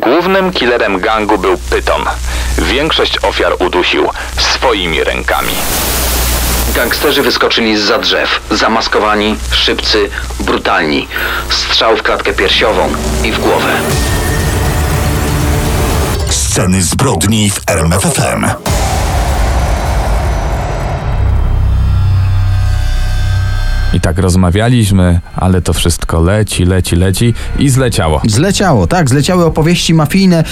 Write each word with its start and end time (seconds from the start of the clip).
Głównym 0.00 0.52
killerem 0.52 1.00
gangu 1.00 1.38
był 1.38 1.58
Pyton. 1.58 2.04
Większość 2.58 3.18
ofiar 3.24 3.52
udusił 3.58 4.10
swoimi 4.36 5.04
rękami. 5.04 5.52
Gangsterzy 6.74 7.22
wyskoczyli 7.22 7.76
z 7.76 7.80
za 7.80 7.98
drzew, 7.98 8.40
zamaskowani, 8.50 9.36
szybcy, 9.52 10.10
brutalni. 10.40 11.08
Strzał 11.48 11.96
w 11.96 12.02
klatkę 12.02 12.32
piersiową 12.32 12.92
i 13.24 13.32
w 13.32 13.40
głowę. 13.40 13.72
Sceny 16.30 16.82
zbrodni 16.82 17.50
w 17.50 17.60
RMFFM. 17.66 18.46
I 23.94 24.00
tak 24.00 24.18
rozmawialiśmy, 24.18 25.20
ale 25.36 25.62
to 25.62 25.72
wszystko 25.72 26.20
leci, 26.20 26.64
leci, 26.64 26.96
leci 26.96 27.34
i 27.58 27.68
zleciało. 27.68 28.20
Zleciało, 28.28 28.86
tak, 28.86 29.08
zleciały 29.10 29.44
opowieści 29.44 29.94
mafijne. 29.94 30.44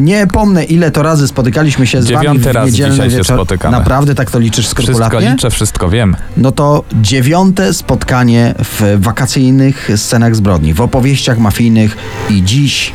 Nie 0.00 0.26
pomnę, 0.26 0.64
ile 0.64 0.90
to 0.90 1.02
razy 1.02 1.28
spotykaliśmy 1.28 1.86
się 1.86 2.02
z 2.02 2.06
Dziewiąty 2.06 2.26
wami 2.26 2.38
w 2.38 2.46
raz 2.46 2.66
niedzielny 2.66 2.94
dzisiaj 2.94 3.10
się 3.10 3.16
wieczór. 3.16 3.36
spotykamy. 3.36 3.78
Naprawdę 3.78 4.14
tak 4.14 4.30
to 4.30 4.38
liczysz 4.38 4.64
Wszystko 4.64 4.82
skrupulatnie? 4.82 5.30
liczę, 5.30 5.50
wszystko 5.50 5.88
wiem. 5.88 6.16
No 6.36 6.52
to 6.52 6.84
dziewiąte 6.94 7.74
spotkanie 7.74 8.54
w 8.58 8.96
wakacyjnych 8.98 9.90
scenach 9.96 10.36
zbrodni, 10.36 10.74
w 10.74 10.80
opowieściach 10.80 11.38
mafijnych 11.38 11.96
i 12.30 12.42
dziś 12.42 12.92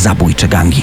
zabójcze 0.00 0.48
gangi. 0.48 0.82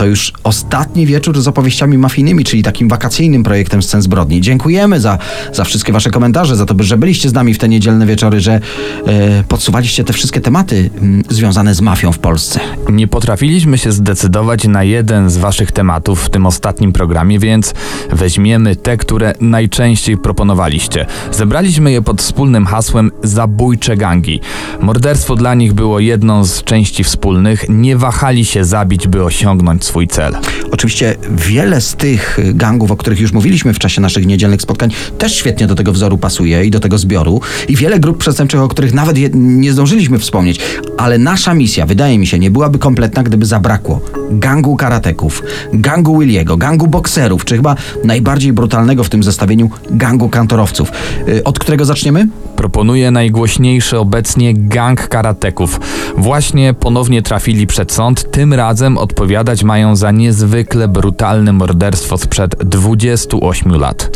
To 0.00 0.06
już 0.06 0.32
ostatni 0.44 1.06
wieczór 1.06 1.40
z 1.40 1.48
opowieściami 1.48 1.98
mafijnymi, 1.98 2.44
czyli 2.44 2.62
takim 2.62 2.88
wakacyjnym 2.88 3.42
projektem 3.42 3.82
scen 3.82 4.02
zbrodni. 4.02 4.40
Dziękujemy 4.40 5.00
za, 5.00 5.18
za 5.52 5.64
wszystkie 5.64 5.92
wasze 5.92 6.10
komentarze, 6.10 6.56
za 6.56 6.66
to, 6.66 6.74
że 6.78 6.96
byliście 6.98 7.28
z 7.28 7.32
nami 7.32 7.54
w 7.54 7.58
te 7.58 7.68
niedzielne 7.68 8.06
wieczory, 8.06 8.40
że 8.40 8.60
e, 9.06 9.44
podsuwaliście 9.48 10.04
te 10.04 10.12
wszystkie 10.12 10.40
tematy 10.40 10.90
mm, 11.02 11.22
związane 11.28 11.74
z 11.74 11.80
mafią 11.80 12.12
w 12.12 12.18
Polsce. 12.18 12.60
Nie 12.90 13.08
potrafiliśmy 13.08 13.78
się 13.78 13.92
zdecydować 13.92 14.64
na 14.64 14.84
jeden 14.84 15.30
z 15.30 15.36
waszych 15.36 15.72
tematów 15.72 16.24
w 16.24 16.30
tym 16.30 16.46
ostatnim 16.46 16.92
programie, 16.92 17.38
więc 17.38 17.74
weźmiemy 18.12 18.76
te, 18.76 18.96
które 18.96 19.34
najczęściej 19.40 20.16
proponowaliście. 20.16 21.06
Zebraliśmy 21.32 21.92
je 21.92 22.02
pod 22.02 22.22
wspólnym 22.22 22.66
hasłem 22.66 23.10
Zabójcze 23.22 23.96
gangi. 23.96 24.40
Morderstwo 24.80 25.36
dla 25.36 25.54
nich 25.54 25.72
było 25.72 26.00
jedną 26.00 26.44
z 26.44 26.62
części 26.62 27.04
wspólnych. 27.04 27.64
Nie 27.68 27.96
wahali 27.96 28.44
się 28.44 28.64
zabić, 28.64 29.08
by 29.08 29.24
osiągnąć 29.24 29.89
swój 29.90 30.08
cel. 30.08 30.36
Oczywiście 30.70 31.16
wiele 31.30 31.80
z 31.80 31.94
tych 31.94 32.38
gangów, 32.54 32.90
o 32.90 32.96
których 32.96 33.20
już 33.20 33.32
mówiliśmy 33.32 33.74
w 33.74 33.78
czasie 33.78 34.00
naszych 34.00 34.26
niedzielnych 34.26 34.62
spotkań, 34.62 34.90
też 35.18 35.34
świetnie 35.34 35.66
do 35.66 35.74
tego 35.74 35.92
wzoru 35.92 36.18
pasuje 36.18 36.64
i 36.64 36.70
do 36.70 36.80
tego 36.80 36.98
zbioru. 36.98 37.40
I 37.68 37.76
wiele 37.76 37.98
grup 37.98 38.18
przestępczych, 38.18 38.60
o 38.60 38.68
których 38.68 38.94
nawet 38.94 39.16
nie 39.34 39.72
zdążyliśmy 39.72 40.18
wspomnieć. 40.18 40.60
Ale 40.98 41.18
nasza 41.18 41.54
misja, 41.54 41.86
wydaje 41.86 42.18
mi 42.18 42.26
się, 42.26 42.38
nie 42.38 42.50
byłaby 42.50 42.78
kompletna, 42.78 43.22
gdyby 43.22 43.46
zabrakło 43.46 44.00
gangu 44.30 44.76
karateków, 44.76 45.42
gangu 45.72 46.18
Williego, 46.18 46.56
gangu 46.56 46.86
bokserów, 46.86 47.44
czy 47.44 47.56
chyba 47.56 47.76
najbardziej 48.04 48.52
brutalnego 48.52 49.04
w 49.04 49.08
tym 49.08 49.22
zestawieniu 49.22 49.70
gangu 49.90 50.28
kantorowców. 50.28 50.92
Y, 51.28 51.44
Od 51.44 51.58
którego 51.58 51.84
zaczniemy? 51.84 52.28
Proponuję 52.60 53.10
najgłośniejszy 53.10 53.98
obecnie 53.98 54.54
gang 54.54 55.08
karateków. 55.08 55.80
Właśnie 56.16 56.74
ponownie 56.74 57.22
trafili 57.22 57.66
przed 57.66 57.92
sąd, 57.92 58.30
tym 58.30 58.54
razem 58.54 58.98
odpowiadać 58.98 59.64
mają 59.64 59.96
za 59.96 60.10
niezwykle 60.10 60.88
brutalne 60.88 61.52
morderstwo 61.52 62.18
sprzed 62.18 62.54
28 62.64 63.72
lat. 63.72 64.10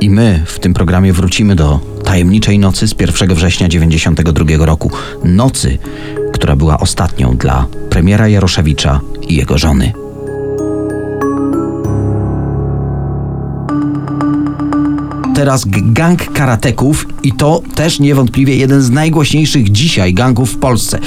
I 0.00 0.10
my 0.10 0.42
w 0.46 0.58
tym 0.58 0.74
programie 0.74 1.12
wrócimy 1.12 1.56
do 1.56 1.80
tajemniczej 2.04 2.58
nocy 2.58 2.88
z 2.88 2.94
1 3.00 3.34
września 3.34 3.68
92 3.68 4.66
roku. 4.66 4.90
Nocy, 5.24 5.78
która 6.32 6.56
była 6.56 6.78
ostatnią 6.80 7.36
dla 7.36 7.66
premiera 7.90 8.28
Jaroszewicza 8.28 9.00
i 9.28 9.34
jego 9.34 9.58
żony. 9.58 10.07
Teraz 15.38 15.64
gang 15.68 16.32
karateków 16.32 17.06
i 17.22 17.32
to 17.32 17.62
też 17.74 18.00
niewątpliwie 18.00 18.56
jeden 18.56 18.82
z 18.82 18.90
najgłośniejszych 18.90 19.72
dzisiaj 19.72 20.14
gangów 20.14 20.52
w 20.52 20.58
Polsce. 20.58 20.98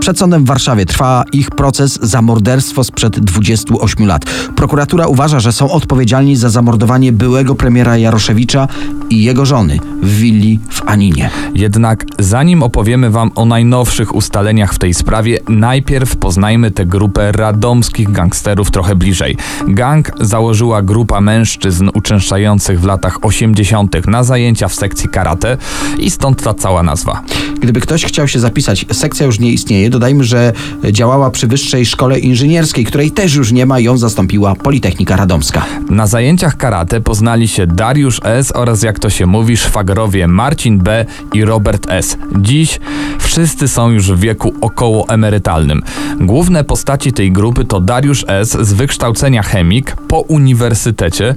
Przed 0.00 0.18
sądem 0.18 0.44
w 0.44 0.46
Warszawie 0.46 0.86
trwa 0.86 1.24
ich 1.32 1.50
proces 1.50 1.98
za 2.02 2.22
morderstwo 2.22 2.84
sprzed 2.84 3.20
28 3.20 4.06
lat. 4.06 4.24
Prokuratura 4.56 5.06
uważa, 5.06 5.40
że 5.40 5.52
są 5.52 5.70
odpowiedzialni 5.70 6.36
za 6.36 6.50
zamordowanie 6.50 7.12
byłego 7.12 7.54
premiera 7.54 7.96
Jaroszewicza 7.96 8.68
i 9.10 9.24
jego 9.24 9.46
żony 9.46 9.78
w 10.02 10.16
willi 10.16 10.58
w 10.70 10.82
Aninie. 10.88 11.30
Jednak 11.54 12.04
zanim 12.18 12.62
opowiemy 12.62 13.10
Wam 13.10 13.30
o 13.34 13.44
najnowszych 13.44 14.14
ustaleniach 14.14 14.74
w 14.74 14.78
tej 14.78 14.94
sprawie, 14.94 15.38
najpierw 15.48 16.16
poznajmy 16.16 16.70
tę 16.70 16.86
grupę 16.86 17.32
radomskich 17.32 18.12
gangsterów 18.12 18.70
trochę 18.70 18.96
bliżej. 18.96 19.36
Gang 19.68 20.10
założyła 20.20 20.82
grupa 20.82 21.20
mężczyzn 21.20 21.90
uczęszczających 21.94 22.80
w 22.80 22.84
latach 22.84 23.24
80. 23.24 23.79
na 24.06 24.24
zajęcia 24.24 24.68
w 24.68 24.74
sekcji 24.74 25.08
karate 25.08 25.56
i 25.98 26.10
stąd 26.10 26.42
ta 26.42 26.54
cała 26.54 26.82
nazwa. 26.82 27.22
Gdyby 27.60 27.80
ktoś 27.80 28.04
chciał 28.04 28.28
się 28.28 28.40
zapisać, 28.40 28.86
sekcja 28.92 29.26
już 29.26 29.40
nie 29.40 29.52
istnieje. 29.52 29.90
Dodajmy, 29.90 30.24
że 30.24 30.52
działała 30.92 31.30
przy 31.30 31.46
Wyższej 31.46 31.86
Szkole 31.86 32.18
Inżynierskiej, 32.18 32.84
której 32.84 33.10
też 33.10 33.34
już 33.34 33.52
nie 33.52 33.66
ma, 33.66 33.80
ją 33.80 33.98
zastąpiła 33.98 34.54
Politechnika 34.54 35.16
Radomska. 35.16 35.64
Na 35.90 36.06
zajęciach 36.06 36.56
karate 36.56 37.00
poznali 37.00 37.48
się 37.48 37.66
Dariusz 37.66 38.20
S. 38.24 38.52
oraz 38.54 38.82
jak 38.82 38.98
to 38.98 39.10
się 39.10 39.26
mówi 39.26 39.56
szwagrowie 39.56 40.28
Marcin 40.28 40.78
B. 40.78 41.06
i 41.32 41.44
Robert 41.44 41.86
S. 41.90 42.16
Dziś 42.38 42.80
wszyscy 43.18 43.68
są 43.68 43.90
już 43.90 44.12
w 44.12 44.20
wieku 44.20 44.54
około 44.60 45.08
emerytalnym. 45.08 45.82
Główne 46.20 46.64
postaci 46.64 47.12
tej 47.12 47.32
grupy 47.32 47.64
to 47.64 47.80
Dariusz 47.80 48.24
S. 48.28 48.50
z 48.60 48.72
wykształcenia 48.72 49.42
chemik 49.42 49.96
po 50.08 50.20
uniwersytecie, 50.20 51.34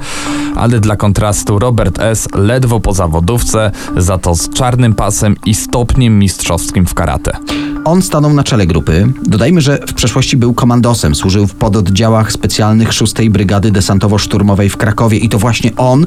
ale 0.56 0.80
dla 0.80 0.96
kontrastu 0.96 1.60
Robert 1.60 2.00
S. 2.00 2.28
ledwo 2.36 2.80
po 2.80 2.94
zawodówce, 2.94 3.72
za 3.98 4.18
to 4.18 4.36
z 4.36 4.50
czarnym 4.50 4.96
pasem 4.96 5.36
i 5.46 5.56
stopniem 5.56 6.20
mistrzowskim 6.20 6.86
w 6.86 6.94
karate. 6.94 7.38
On 7.86 8.02
stanął 8.02 8.34
na 8.34 8.44
czele 8.44 8.68
grupy. 8.68 9.08
Dodajmy, 9.24 9.62
że 9.62 9.80
w 9.88 9.94
przeszłości 9.94 10.38
był 10.38 10.54
komandosem, 10.54 11.16
służył 11.16 11.48
w 11.48 11.56
pododdziałach 11.56 12.32
specjalnych 12.32 12.94
6 12.94 13.14
Brygady 13.30 13.72
Desantowo-Szturmowej 13.72 14.70
w 14.70 14.78
Krakowie 14.78 15.18
i 15.18 15.30
to 15.30 15.40
właśnie 15.40 15.76
on 15.78 16.06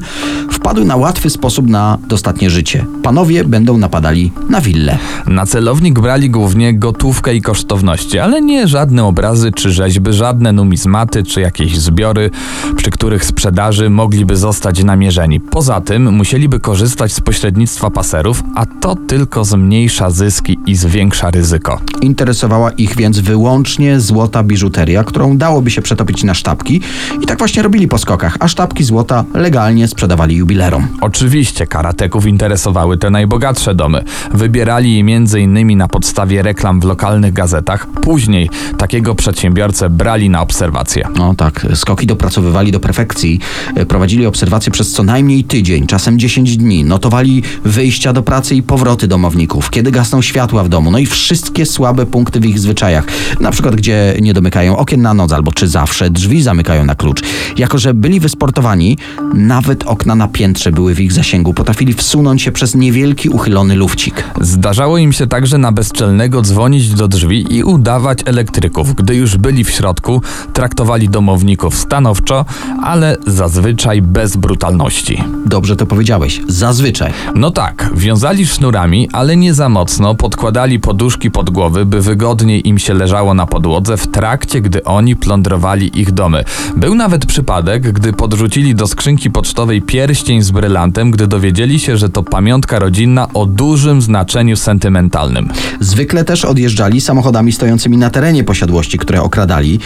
wpadł 0.51 0.85
na 0.85 0.95
łatwy 0.95 1.29
sposób 1.29 1.67
na 1.67 1.97
dostatnie 2.07 2.49
życie. 2.49 2.85
Panowie 3.03 3.43
będą 3.43 3.77
napadali 3.77 4.31
na 4.49 4.61
willę. 4.61 4.97
Na 5.27 5.45
celownik 5.45 5.99
brali 5.99 6.29
głównie 6.29 6.73
gotówkę 6.73 7.35
i 7.35 7.41
kosztowności, 7.41 8.19
ale 8.19 8.41
nie 8.41 8.67
żadne 8.67 9.05
obrazy 9.05 9.51
czy 9.51 9.71
rzeźby, 9.71 10.13
żadne 10.13 10.51
numizmaty 10.51 11.23
czy 11.23 11.41
jakieś 11.41 11.79
zbiory, 11.79 12.29
przy 12.75 12.91
których 12.91 13.25
sprzedaży 13.25 13.89
mogliby 13.89 14.37
zostać 14.37 14.83
namierzeni. 14.83 15.39
Poza 15.39 15.81
tym 15.81 16.13
musieliby 16.13 16.59
korzystać 16.59 17.13
z 17.13 17.21
pośrednictwa 17.21 17.89
paserów, 17.89 18.43
a 18.55 18.65
to 18.65 18.95
tylko 18.95 19.45
zmniejsza 19.45 20.09
zyski 20.09 20.59
i 20.65 20.75
zwiększa 20.75 21.31
ryzyko. 21.31 21.66
Interesowała 22.01 22.71
ich 22.71 22.95
więc 22.95 23.19
wyłącznie 23.19 23.99
złota 23.99 24.43
biżuteria, 24.43 25.03
którą 25.03 25.37
dałoby 25.37 25.71
się 25.71 25.81
przetopić 25.81 26.23
na 26.23 26.33
sztabki 26.33 26.81
i 27.21 27.25
tak 27.25 27.37
właśnie 27.37 27.63
robili 27.63 27.87
po 27.87 27.97
skokach, 27.97 28.37
a 28.39 28.47
sztabki 28.47 28.83
złota 28.83 29.25
legalnie 29.33 29.87
sprzedawali 29.87 30.35
jubilerom. 30.35 30.87
Oczywiście 31.01 31.67
karateków 31.67 32.25
interesowały 32.25 32.97
te 32.97 33.09
najbogatsze 33.09 33.75
domy. 33.75 34.03
Wybierali 34.33 34.97
je 34.97 35.15
m.in. 35.15 35.77
na 35.77 35.87
podstawie 35.87 36.41
reklam 36.41 36.79
w 36.79 36.83
lokalnych 36.83 37.33
gazetach. 37.33 37.87
Później 37.87 38.49
takiego 38.77 39.15
przedsiębiorcę 39.15 39.89
brali 39.89 40.29
na 40.29 40.41
obserwację. 40.41 41.07
No 41.15 41.35
tak, 41.35 41.67
skoki 41.75 42.07
dopracowywali 42.07 42.71
do 42.71 42.79
perfekcji, 42.79 43.39
prowadzili 43.87 44.25
obserwacje 44.25 44.71
przez 44.71 44.91
co 44.91 45.03
najmniej 45.03 45.43
tydzień, 45.43 45.87
czasem 45.87 46.19
10 46.19 46.57
dni, 46.57 46.83
notowali 46.83 47.43
wyjścia 47.65 48.13
do 48.13 48.23
pracy 48.23 48.55
i 48.55 48.63
powroty 48.63 49.07
domowników, 49.07 49.69
kiedy 49.69 49.91
gasną 49.91 50.21
światła 50.21 50.63
w 50.63 50.69
domu, 50.69 50.91
no 50.91 50.97
i 50.99 51.05
wszystkie 51.05 51.56
słabe 51.65 52.05
punkty 52.05 52.39
w 52.39 52.45
ich 52.45 52.59
zwyczajach, 52.59 53.05
na 53.39 53.51
przykład 53.51 53.75
gdzie 53.75 54.17
nie 54.21 54.33
domykają 54.33 54.77
okien 54.77 55.01
na 55.01 55.13
noc, 55.13 55.31
albo 55.31 55.51
czy 55.51 55.67
zawsze 55.67 56.09
drzwi 56.09 56.41
zamykają 56.41 56.85
na 56.85 56.95
klucz. 56.95 57.21
Jako, 57.57 57.77
że 57.77 57.93
byli 57.93 58.19
wysportowani, 58.19 58.97
nawet 59.33 59.83
okna 59.83 60.15
na 60.15 60.27
piętrze 60.27 60.71
były 60.71 60.95
w 60.95 60.99
ich 60.99 61.13
zasięgu, 61.13 61.53
potrafili 61.53 61.93
wsunąć 61.93 62.41
się 62.41 62.51
przez 62.51 62.75
niewielki 62.75 63.29
uchylony 63.29 63.75
lufcik. 63.75 64.23
Zdarzało 64.41 64.97
im 64.97 65.13
się 65.13 65.27
także 65.27 65.57
na 65.57 65.71
bezczelnego 65.71 66.41
dzwonić 66.41 66.89
do 66.89 67.07
drzwi 67.07 67.55
i 67.55 67.63
udawać 67.63 68.19
elektryków. 68.25 68.95
Gdy 68.95 69.15
już 69.15 69.37
byli 69.37 69.63
w 69.63 69.69
środku, 69.69 70.21
traktowali 70.53 71.09
domowników 71.09 71.75
stanowczo, 71.75 72.45
ale 72.83 73.17
zazwyczaj 73.27 74.01
bez 74.01 74.35
brutalności. 74.35 75.23
Dobrze 75.45 75.75
to 75.75 75.85
powiedziałeś, 75.85 76.41
zazwyczaj. 76.47 77.13
No 77.35 77.51
tak, 77.51 77.89
wiązali 77.95 78.47
sznurami, 78.47 79.09
ale 79.13 79.37
nie 79.37 79.53
za 79.53 79.69
mocno, 79.69 80.15
podkładali 80.15 80.79
poduszki 80.79 81.31
pod 81.31 81.46
głowy, 81.49 81.85
by 81.85 82.01
wygodniej 82.01 82.67
im 82.67 82.79
się 82.79 82.93
leżało 82.93 83.33
na 83.33 83.45
podłodze 83.45 83.97
w 83.97 84.07
trakcie, 84.07 84.61
gdy 84.61 84.83
oni 84.83 85.15
plądrowali 85.15 85.99
ich 85.99 86.11
domy. 86.11 86.43
Był 86.75 86.95
nawet 86.95 87.25
przypadek, 87.25 87.91
gdy 87.91 88.13
podrzucili 88.13 88.75
do 88.75 88.87
skrzynki 88.87 89.31
pocztowej 89.31 89.81
pierścień 89.81 90.41
z 90.41 90.51
brylantem, 90.51 91.11
gdy 91.11 91.27
dowiedzieli 91.27 91.79
się, 91.79 91.97
że 91.97 92.09
to 92.09 92.23
pamiątka 92.23 92.79
rodzinna 92.79 93.27
o 93.33 93.45
dużym 93.45 94.01
znaczeniu 94.01 94.55
sentymentalnym. 94.55 95.49
Zwykle 95.79 96.25
też 96.25 96.45
odjeżdżali 96.45 97.01
samochodami 97.01 97.51
stojącymi 97.51 97.97
na 97.97 98.09
terenie 98.09 98.43
posiadłości, 98.43 98.97
które 98.97 99.21
okradali, 99.21 99.79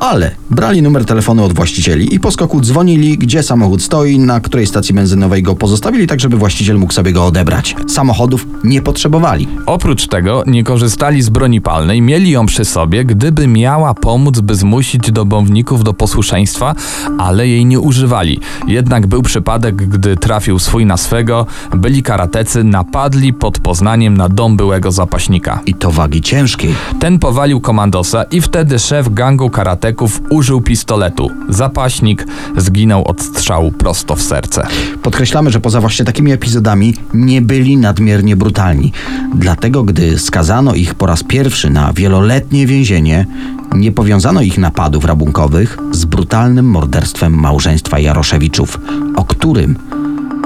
ale 0.00 0.30
brali 0.50 0.82
numer 0.82 1.04
telefonu 1.04 1.44
od 1.44 1.52
właścicieli 1.52 2.14
i 2.14 2.20
po 2.20 2.30
skoku 2.30 2.60
dzwonili, 2.60 3.18
gdzie 3.18 3.42
samochód 3.42 3.82
stoi, 3.82 4.18
na 4.18 4.40
której 4.40 4.66
stacji 4.66 4.94
benzynowej 4.94 5.42
go 5.42 5.54
pozostawili, 5.54 6.06
tak 6.06 6.20
żeby 6.20 6.36
właściciel 6.36 6.78
mógł 6.78 6.92
sobie 6.92 7.12
go 7.12 7.26
odebrać. 7.26 7.76
Samochodów 7.86 8.46
nie 8.64 8.82
potrzebowali. 8.82 9.48
Oprócz 9.66 10.06
tego 10.06 10.42
nie 10.46 10.64
korzystali 10.64 11.07
z 11.16 11.28
broni 11.28 11.60
palnej, 11.60 12.00
mieli 12.02 12.30
ją 12.30 12.46
przy 12.46 12.64
sobie, 12.64 13.04
gdyby 13.04 13.46
miała 13.46 13.94
pomóc, 13.94 14.40
by 14.40 14.54
zmusić 14.54 15.12
domowników 15.12 15.84
do 15.84 15.94
posłuszeństwa, 15.94 16.74
ale 17.18 17.48
jej 17.48 17.64
nie 17.66 17.80
używali. 17.80 18.40
Jednak 18.66 19.06
był 19.06 19.22
przypadek, 19.22 19.76
gdy 19.76 20.16
trafił 20.16 20.58
swój 20.58 20.86
na 20.86 20.96
swego, 20.96 21.46
byli 21.76 22.02
karatecy 22.02 22.64
napadli 22.64 23.32
pod 23.32 23.58
Poznaniem 23.58 24.16
na 24.16 24.28
dom 24.28 24.56
byłego 24.56 24.92
zapaśnika. 24.92 25.60
I 25.66 25.74
to 25.74 25.90
wagi 25.90 26.20
ciężkiej. 26.22 26.74
Ten 27.00 27.18
powalił 27.18 27.60
komandosa 27.60 28.22
i 28.22 28.40
wtedy 28.40 28.78
szef 28.78 29.14
gangu 29.14 29.50
karateków 29.50 30.22
użył 30.30 30.60
pistoletu. 30.60 31.30
Zapaśnik 31.48 32.26
zginął 32.56 33.04
od 33.04 33.22
strzału 33.22 33.72
prosto 33.72 34.16
w 34.16 34.22
serce. 34.22 34.66
Podkreślamy, 35.02 35.50
że 35.50 35.60
poza 35.60 35.80
właśnie 35.80 36.04
takimi 36.04 36.32
epizodami 36.32 36.94
nie 37.14 37.42
byli 37.42 37.76
nadmiernie 37.76 38.36
brutalni. 38.36 38.92
Dlatego, 39.34 39.84
gdy 39.84 40.18
skazano 40.18 40.74
ich 40.74 40.87
po 40.94 41.06
raz 41.06 41.24
pierwszy 41.24 41.70
na 41.70 41.92
wieloletnie 41.92 42.66
więzienie, 42.66 43.26
nie 43.74 43.92
powiązano 43.92 44.42
ich 44.42 44.58
napadów 44.58 45.04
rabunkowych 45.04 45.78
z 45.92 46.04
brutalnym 46.04 46.66
morderstwem 46.66 47.34
małżeństwa 47.34 47.98
Jaroszewiczów, 47.98 48.80
o 49.16 49.24
którym 49.24 49.76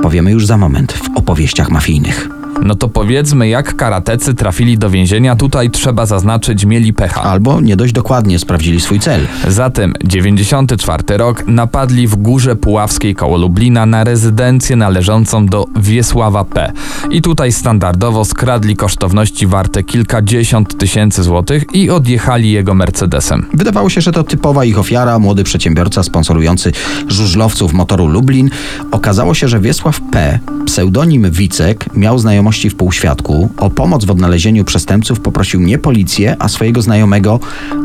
powiemy 0.02 0.30
już 0.30 0.46
za 0.46 0.56
moment 0.56 0.92
w 0.92 1.18
opowieściach 1.18 1.70
mafijnych. 1.70 2.41
No 2.64 2.74
to 2.74 2.88
powiedzmy, 2.88 3.48
jak 3.48 3.76
karatecy 3.76 4.34
trafili 4.34 4.78
do 4.78 4.90
więzienia, 4.90 5.36
tutaj 5.36 5.70
trzeba 5.70 6.06
zaznaczyć, 6.06 6.64
mieli 6.64 6.92
pecha. 6.92 7.22
Albo 7.22 7.60
nie 7.60 7.76
dość 7.76 7.92
dokładnie 7.92 8.38
sprawdzili 8.38 8.80
swój 8.80 9.00
cel. 9.00 9.26
Zatem 9.48 9.94
94 10.04 11.16
rok 11.16 11.44
napadli 11.46 12.06
w 12.06 12.16
Górze 12.16 12.56
Puławskiej 12.56 13.14
koło 13.14 13.38
Lublina 13.38 13.86
na 13.86 14.04
rezydencję 14.04 14.76
należącą 14.76 15.46
do 15.46 15.66
Wiesława 15.76 16.44
P. 16.44 16.72
I 17.10 17.22
tutaj 17.22 17.52
standardowo 17.52 18.24
skradli 18.24 18.76
kosztowności 18.76 19.46
warte 19.46 19.82
kilkadziesiąt 19.82 20.78
tysięcy 20.78 21.22
złotych 21.22 21.64
i 21.72 21.90
odjechali 21.90 22.52
jego 22.52 22.74
Mercedesem. 22.74 23.46
Wydawało 23.54 23.90
się, 23.90 24.00
że 24.00 24.12
to 24.12 24.24
typowa 24.24 24.64
ich 24.64 24.78
ofiara, 24.78 25.18
młody 25.18 25.44
przedsiębiorca 25.44 26.02
sponsorujący 26.02 26.72
żużlowców 27.08 27.72
motoru 27.72 28.06
Lublin. 28.06 28.50
Okazało 28.90 29.34
się, 29.34 29.48
że 29.48 29.60
Wiesław 29.60 30.00
P., 30.00 30.38
pseudonim 30.66 31.30
Wicek, 31.30 31.96
miał 31.96 32.18
w 32.52 32.74
półświadku. 32.74 33.50
O 33.56 33.70
pomoc 33.70 34.04
w 34.04 34.10
odnalezieniu 34.10 34.64
przestępców 34.64 35.20
poprosił 35.20 35.60
nie 35.60 35.78
policję, 35.78 36.36
a 36.38 36.48
swojego 36.48 36.82
znajomego 36.82 37.40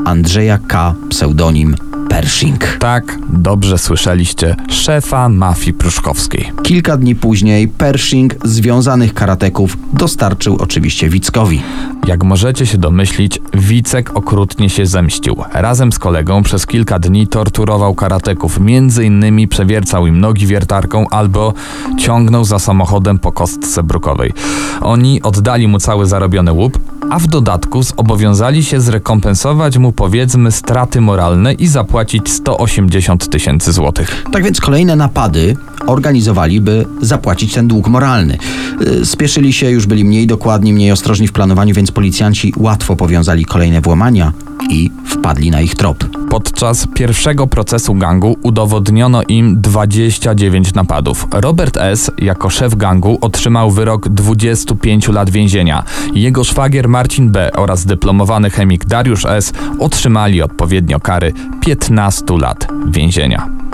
Andrzeja 0.05 0.57
K., 0.57 0.95
pseudonim 1.09 1.75
Pershing. 2.09 2.77
Tak, 2.79 3.19
dobrze 3.29 3.77
słyszeliście, 3.77 4.55
szefa 4.69 5.29
mafii 5.29 5.73
pruszkowskiej. 5.73 6.51
Kilka 6.63 6.97
dni 6.97 7.15
później 7.15 7.67
Pershing 7.67 8.35
związanych 8.43 9.13
karateków 9.13 9.77
dostarczył 9.93 10.57
oczywiście 10.59 11.09
Wickowi. 11.09 11.61
Jak 12.07 12.23
możecie 12.23 12.65
się 12.65 12.77
domyślić, 12.77 13.39
Wicek 13.53 14.17
okrutnie 14.17 14.69
się 14.69 14.85
zemścił. 14.85 15.35
Razem 15.53 15.91
z 15.91 15.99
kolegą 15.99 16.43
przez 16.43 16.65
kilka 16.65 16.99
dni 16.99 17.27
torturował 17.27 17.95
karateków, 17.95 18.59
między 18.59 19.05
innymi 19.05 19.47
przewiercał 19.47 20.07
im 20.07 20.19
nogi 20.19 20.47
wiertarką 20.47 21.09
albo 21.09 21.53
ciągnął 21.99 22.45
za 22.45 22.59
samochodem 22.59 23.19
po 23.19 23.31
kostce 23.31 23.83
brukowej. 23.83 24.33
Oni 24.81 25.21
oddali 25.21 25.67
mu 25.67 25.79
cały 25.79 26.05
zarobiony 26.05 26.51
łup, 26.51 26.79
a 27.09 27.19
w 27.19 27.27
dodatku 27.27 27.83
zobowiązali 27.83 28.63
się 28.63 28.81
zrekompensować 28.81 29.77
mu 29.77 29.91
powiedzmy 29.91 30.51
straty 30.51 31.01
moralne 31.01 31.53
i 31.53 31.67
zapłacić 31.67 32.29
180 32.29 33.29
tysięcy 33.29 33.71
złotych. 33.71 34.23
Tak 34.31 34.43
więc 34.43 34.61
kolejne 34.61 34.95
napady 34.95 35.57
organizowali, 35.87 36.61
by 36.61 36.85
zapłacić 37.01 37.53
ten 37.53 37.67
dług 37.67 37.87
moralny. 37.87 38.37
Yy, 38.79 39.05
Spieszyli 39.05 39.53
się, 39.53 39.71
już 39.71 39.85
byli 39.85 40.05
mniej 40.05 40.27
dokładni, 40.27 40.73
mniej 40.73 40.91
ostrożni 40.91 41.27
w 41.27 41.31
planowaniu, 41.31 41.75
więc 41.75 41.91
policjanci 41.97 42.53
łatwo 42.57 42.95
powiązali 42.95 43.45
kolejne 43.45 43.81
włamania 43.81 44.31
i 44.69 44.91
wpadli 45.05 45.51
na 45.51 45.61
ich 45.61 45.75
trop. 45.75 46.05
Podczas 46.29 46.87
pierwszego 46.93 47.47
procesu 47.47 47.95
gangu 47.95 48.37
udowodniono 48.43 49.21
im 49.27 49.61
29 49.61 50.73
napadów. 50.73 51.27
Robert 51.31 51.77
S. 51.77 52.11
jako 52.17 52.49
szef 52.49 52.75
gangu 52.75 53.17
otrzymał 53.21 53.71
wyrok 53.71 54.09
25 54.09 55.07
lat 55.07 55.29
więzienia. 55.29 55.83
Jego 56.13 56.43
szwagier 56.43 56.89
Marcin 56.89 57.31
B. 57.31 57.51
oraz 57.53 57.85
dyplomowany 57.85 58.49
chemik 58.49 58.85
Dariusz 58.85 59.25
S. 59.25 59.53
otrzymali 59.79 60.41
odpowiednio 60.41 60.99
kary 60.99 61.33
15 61.61 62.37
lat 62.37 62.67
więzienia. 62.87 63.66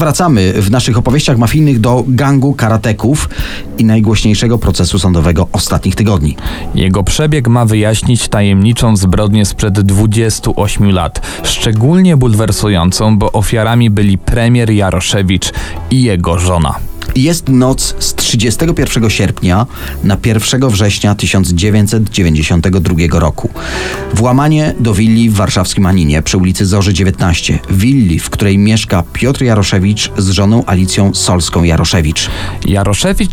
Wracamy 0.00 0.52
w 0.52 0.70
naszych 0.70 0.98
opowieściach 0.98 1.38
mafijnych 1.38 1.80
do 1.80 2.04
gangu 2.08 2.54
karateków 2.54 3.28
i 3.78 3.84
najgłośniejszego 3.84 4.58
procesu 4.58 4.98
sądowego 4.98 5.48
ostatnich 5.52 5.94
tygodni. 5.94 6.36
Jego 6.74 7.02
przebieg 7.04 7.48
ma 7.48 7.64
wyjaśnić 7.64 8.28
tajemniczą 8.28 8.96
zbrodnię 8.96 9.46
sprzed 9.46 9.80
28 9.80 10.90
lat, 10.90 11.20
szczególnie 11.42 12.16
bulwersującą, 12.16 13.18
bo 13.18 13.32
ofiarami 13.32 13.90
byli 13.90 14.18
premier 14.18 14.70
Jaroszewicz 14.70 15.52
i 15.90 16.02
jego 16.02 16.38
żona. 16.38 16.89
Jest 17.16 17.48
noc 17.48 17.94
z 17.98 18.14
31 18.14 19.10
sierpnia 19.10 19.66
na 20.04 20.16
1 20.26 20.68
września 20.68 21.14
1992 21.14 23.20
roku. 23.20 23.48
Włamanie 24.14 24.74
do 24.80 24.94
willi 24.94 25.30
w 25.30 25.34
warszawskim 25.34 25.86
Aninie 25.86 26.22
przy 26.22 26.36
ulicy 26.36 26.66
Zorzy 26.66 26.94
19. 26.94 27.58
Willi, 27.70 28.18
w 28.18 28.30
której 28.30 28.58
mieszka 28.58 29.02
Piotr 29.12 29.42
Jaroszewicz 29.42 30.12
z 30.18 30.30
żoną 30.30 30.64
Alicją 30.66 31.14
Solską 31.14 31.62
Jaroszewicz. 31.62 32.30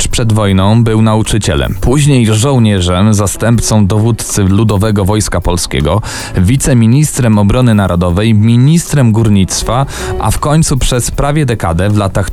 Przed 0.07 0.33
wojną 0.33 0.83
był 0.83 1.01
nauczycielem, 1.01 1.75
później 1.81 2.25
żołnierzem, 2.25 3.13
zastępcą 3.13 3.87
dowódcy 3.87 4.43
Ludowego 4.43 5.05
Wojska 5.05 5.41
Polskiego, 5.41 6.01
wiceministrem 6.37 7.39
obrony 7.39 7.75
narodowej, 7.75 8.33
ministrem 8.33 9.11
górnictwa, 9.11 9.85
a 10.19 10.31
w 10.31 10.39
końcu 10.39 10.77
przez 10.77 11.11
prawie 11.11 11.45
dekadę 11.45 11.89
w 11.89 11.97
latach 11.97 12.29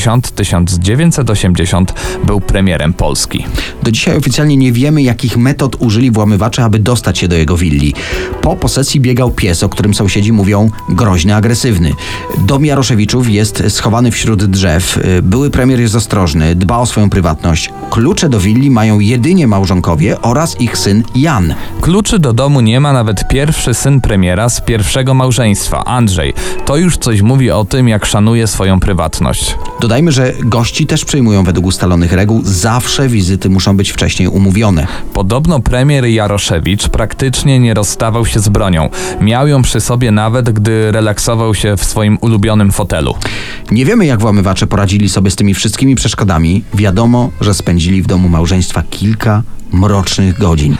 1970-1980 0.00 1.84
był 2.24 2.40
premierem 2.40 2.92
Polski. 2.92 3.46
Do 3.82 3.90
dzisiaj 3.90 4.16
oficjalnie 4.16 4.56
nie 4.56 4.72
wiemy, 4.72 5.02
jakich 5.02 5.36
metod 5.36 5.76
użyli 5.78 6.10
włamywacze, 6.10 6.64
aby 6.64 6.78
dostać 6.78 7.18
się 7.18 7.28
do 7.28 7.36
jego 7.36 7.56
willi. 7.56 7.94
Po 8.42 8.56
posesji 8.56 9.00
biegał 9.00 9.30
pies, 9.30 9.62
o 9.62 9.68
którym 9.68 9.94
sąsiedzi 9.94 10.32
mówią 10.32 10.70
groźny, 10.88 11.34
agresywny. 11.34 11.92
Dom 12.38 12.64
Jaroszewiczów 12.64 13.30
jest 13.30 13.62
schowany 13.68 14.10
wśród 14.10 14.44
drzew. 14.44 14.98
Były 15.22 15.50
premier 15.50 15.80
jest 15.80 15.94
ostrożny, 15.94 16.54
dba 16.54 16.78
o 16.78 16.86
swoją 16.86 17.10
prywatność. 17.10 17.70
Klucze 17.90 18.28
do 18.28 18.40
willi 18.40 18.70
mają 18.70 18.98
jedynie 18.98 19.46
małżonkowie 19.46 20.20
oraz 20.20 20.60
ich 20.60 20.78
syn 20.78 21.02
Jan. 21.14 21.54
Kluczy 21.80 22.18
do 22.18 22.32
domu 22.32 22.60
nie 22.60 22.80
ma 22.80 22.92
nawet 22.92 23.28
pierwszy 23.28 23.74
syn 23.74 24.00
premiera 24.00 24.48
z 24.48 24.60
pierwszego 24.60 25.14
małżeństwa, 25.14 25.84
Andrzej. 25.84 26.34
To 26.64 26.76
już 26.76 26.98
coś 26.98 27.22
mówi 27.22 27.50
o 27.50 27.64
tym, 27.64 27.88
jak 27.88 28.06
szanuje 28.06 28.46
swoją 28.46 28.80
prywatność. 28.80 29.56
Dodajmy, 29.90 30.12
że 30.12 30.32
gości 30.40 30.86
też 30.86 31.04
przyjmują 31.04 31.44
według 31.44 31.66
ustalonych 31.66 32.12
reguł. 32.12 32.42
Zawsze 32.44 33.08
wizyty 33.08 33.50
muszą 33.50 33.76
być 33.76 33.90
wcześniej 33.90 34.28
umówione. 34.28 34.86
Podobno 35.14 35.60
premier 35.60 36.04
Jaroszewicz 36.04 36.88
praktycznie 36.88 37.58
nie 37.58 37.74
rozstawał 37.74 38.26
się 38.26 38.40
z 38.40 38.48
bronią. 38.48 38.88
Miał 39.20 39.48
ją 39.48 39.62
przy 39.62 39.80
sobie 39.80 40.10
nawet, 40.10 40.50
gdy 40.50 40.92
relaksował 40.92 41.54
się 41.54 41.76
w 41.76 41.84
swoim 41.84 42.18
ulubionym 42.20 42.72
fotelu. 42.72 43.14
Nie 43.70 43.84
wiemy, 43.84 44.06
jak 44.06 44.20
włamywacze 44.20 44.66
poradzili 44.66 45.08
sobie 45.08 45.30
z 45.30 45.36
tymi 45.36 45.54
wszystkimi 45.54 45.94
przeszkodami. 45.94 46.64
Wiadomo, 46.74 47.30
że 47.40 47.54
spędzili 47.54 48.02
w 48.02 48.06
domu 48.06 48.28
małżeństwa 48.28 48.82
kilka 48.90 49.42
mrocznych 49.72 50.38
godzin. 50.38 50.76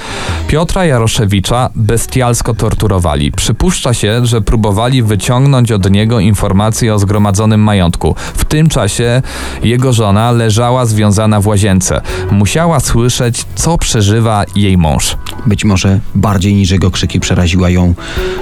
Piotra 0.48 0.84
Jaroszewicza 0.84 1.70
bestialsko 1.74 2.54
torturowali. 2.54 3.32
Przypuszcza 3.32 3.94
się, 3.94 4.26
że 4.26 4.40
próbowali 4.40 5.02
wyciągnąć 5.02 5.72
od 5.72 5.90
niego 5.90 6.20
informacje 6.20 6.94
o 6.94 6.98
zgromadzonym 6.98 7.60
majątku. 7.60 8.14
W 8.34 8.44
tym 8.44 8.68
czasie 8.68 9.22
jego 9.62 9.92
żona 9.92 10.30
leżała 10.30 10.86
związana 10.86 11.40
w 11.40 11.46
łazience. 11.46 12.00
Musiała 12.30 12.80
słyszeć, 12.80 13.44
co 13.54 13.78
przeżywa 13.78 14.44
jej 14.56 14.78
mąż. 14.78 15.16
Być 15.46 15.64
może 15.64 16.00
bardziej 16.14 16.54
niż 16.54 16.70
jego 16.70 16.90
krzyki 16.90 17.20
przeraziła 17.20 17.70
ją 17.70 17.94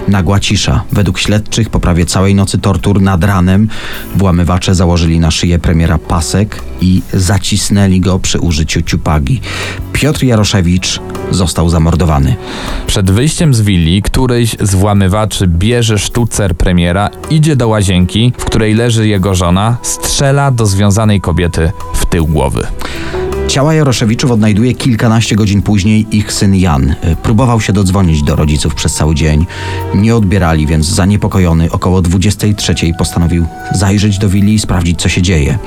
nagła 0.09 0.41
cisza. 0.41 0.85
Według 0.93 1.19
śledczych 1.19 1.71
po 1.71 1.81
prawie 1.81 2.07
całej 2.07 2.35
nocy 2.35 2.59
tortur 2.59 3.01
nad 3.01 3.25
ranem 3.25 3.69
włamywacze 4.17 4.75
założyli 4.75 5.21
na 5.21 5.31
szyję 5.31 5.59
premiera 5.59 5.99
pasek 5.99 6.63
i 6.81 7.03
zacisnęli 7.13 8.01
go 8.01 8.19
przy 8.19 8.41
użyciu 8.41 8.83
ciupagi. 8.83 9.41
Piotr 9.93 10.25
Jaroszewicz 10.25 10.38
został 11.31 11.69
zamordowany. 11.69 12.37
Przed 12.87 13.11
wyjściem 13.11 13.55
z 13.55 13.61
willi 13.61 14.03
któryś 14.03 14.57
z 14.61 14.75
włamywaczy 14.75 15.47
bierze 15.47 15.99
sztucer 15.99 16.55
premiera, 16.55 17.11
idzie 17.31 17.57
do 17.57 17.69
łazienki, 17.69 18.33
w 18.39 18.45
której 18.45 18.75
leży 18.75 19.09
jego 19.09 19.35
żona, 19.35 19.77
strzela 19.83 20.51
do 20.51 20.67
związanej 20.67 21.21
kobiety 21.21 21.73
w 21.95 22.07
tył 22.07 22.27
głowy. 22.27 22.67
Ciała 23.49 23.75
Jaroszewiczów 23.75 24.31
odnajduje 24.31 24.75
kilkanaście 24.75 25.37
godzin 25.37 25.63
później 25.63 26.07
ich 26.11 26.33
syn 26.33 26.55
Jan. 26.55 26.91
Y, 26.91 27.17
Próbował 27.23 27.61
się 27.61 27.73
dodzwonić 27.73 28.23
do 28.23 28.37
rodziców 28.37 28.75
przez 28.75 28.95
cały 28.95 29.15
dzień. 29.15 29.47
Nie 29.95 30.17
odbierali, 30.17 30.67
więc 30.67 30.87
zaniepokojony 30.87 31.71
około 31.73 32.03
23 32.03 32.75
postanowił 32.99 33.47
zajrzeć 33.73 34.19
do 34.19 34.29
willi 34.29 34.55
i 34.55 34.59
sprawdzić, 34.59 35.01
co 35.01 35.09
się 35.09 35.23
dzieje. 35.23 35.59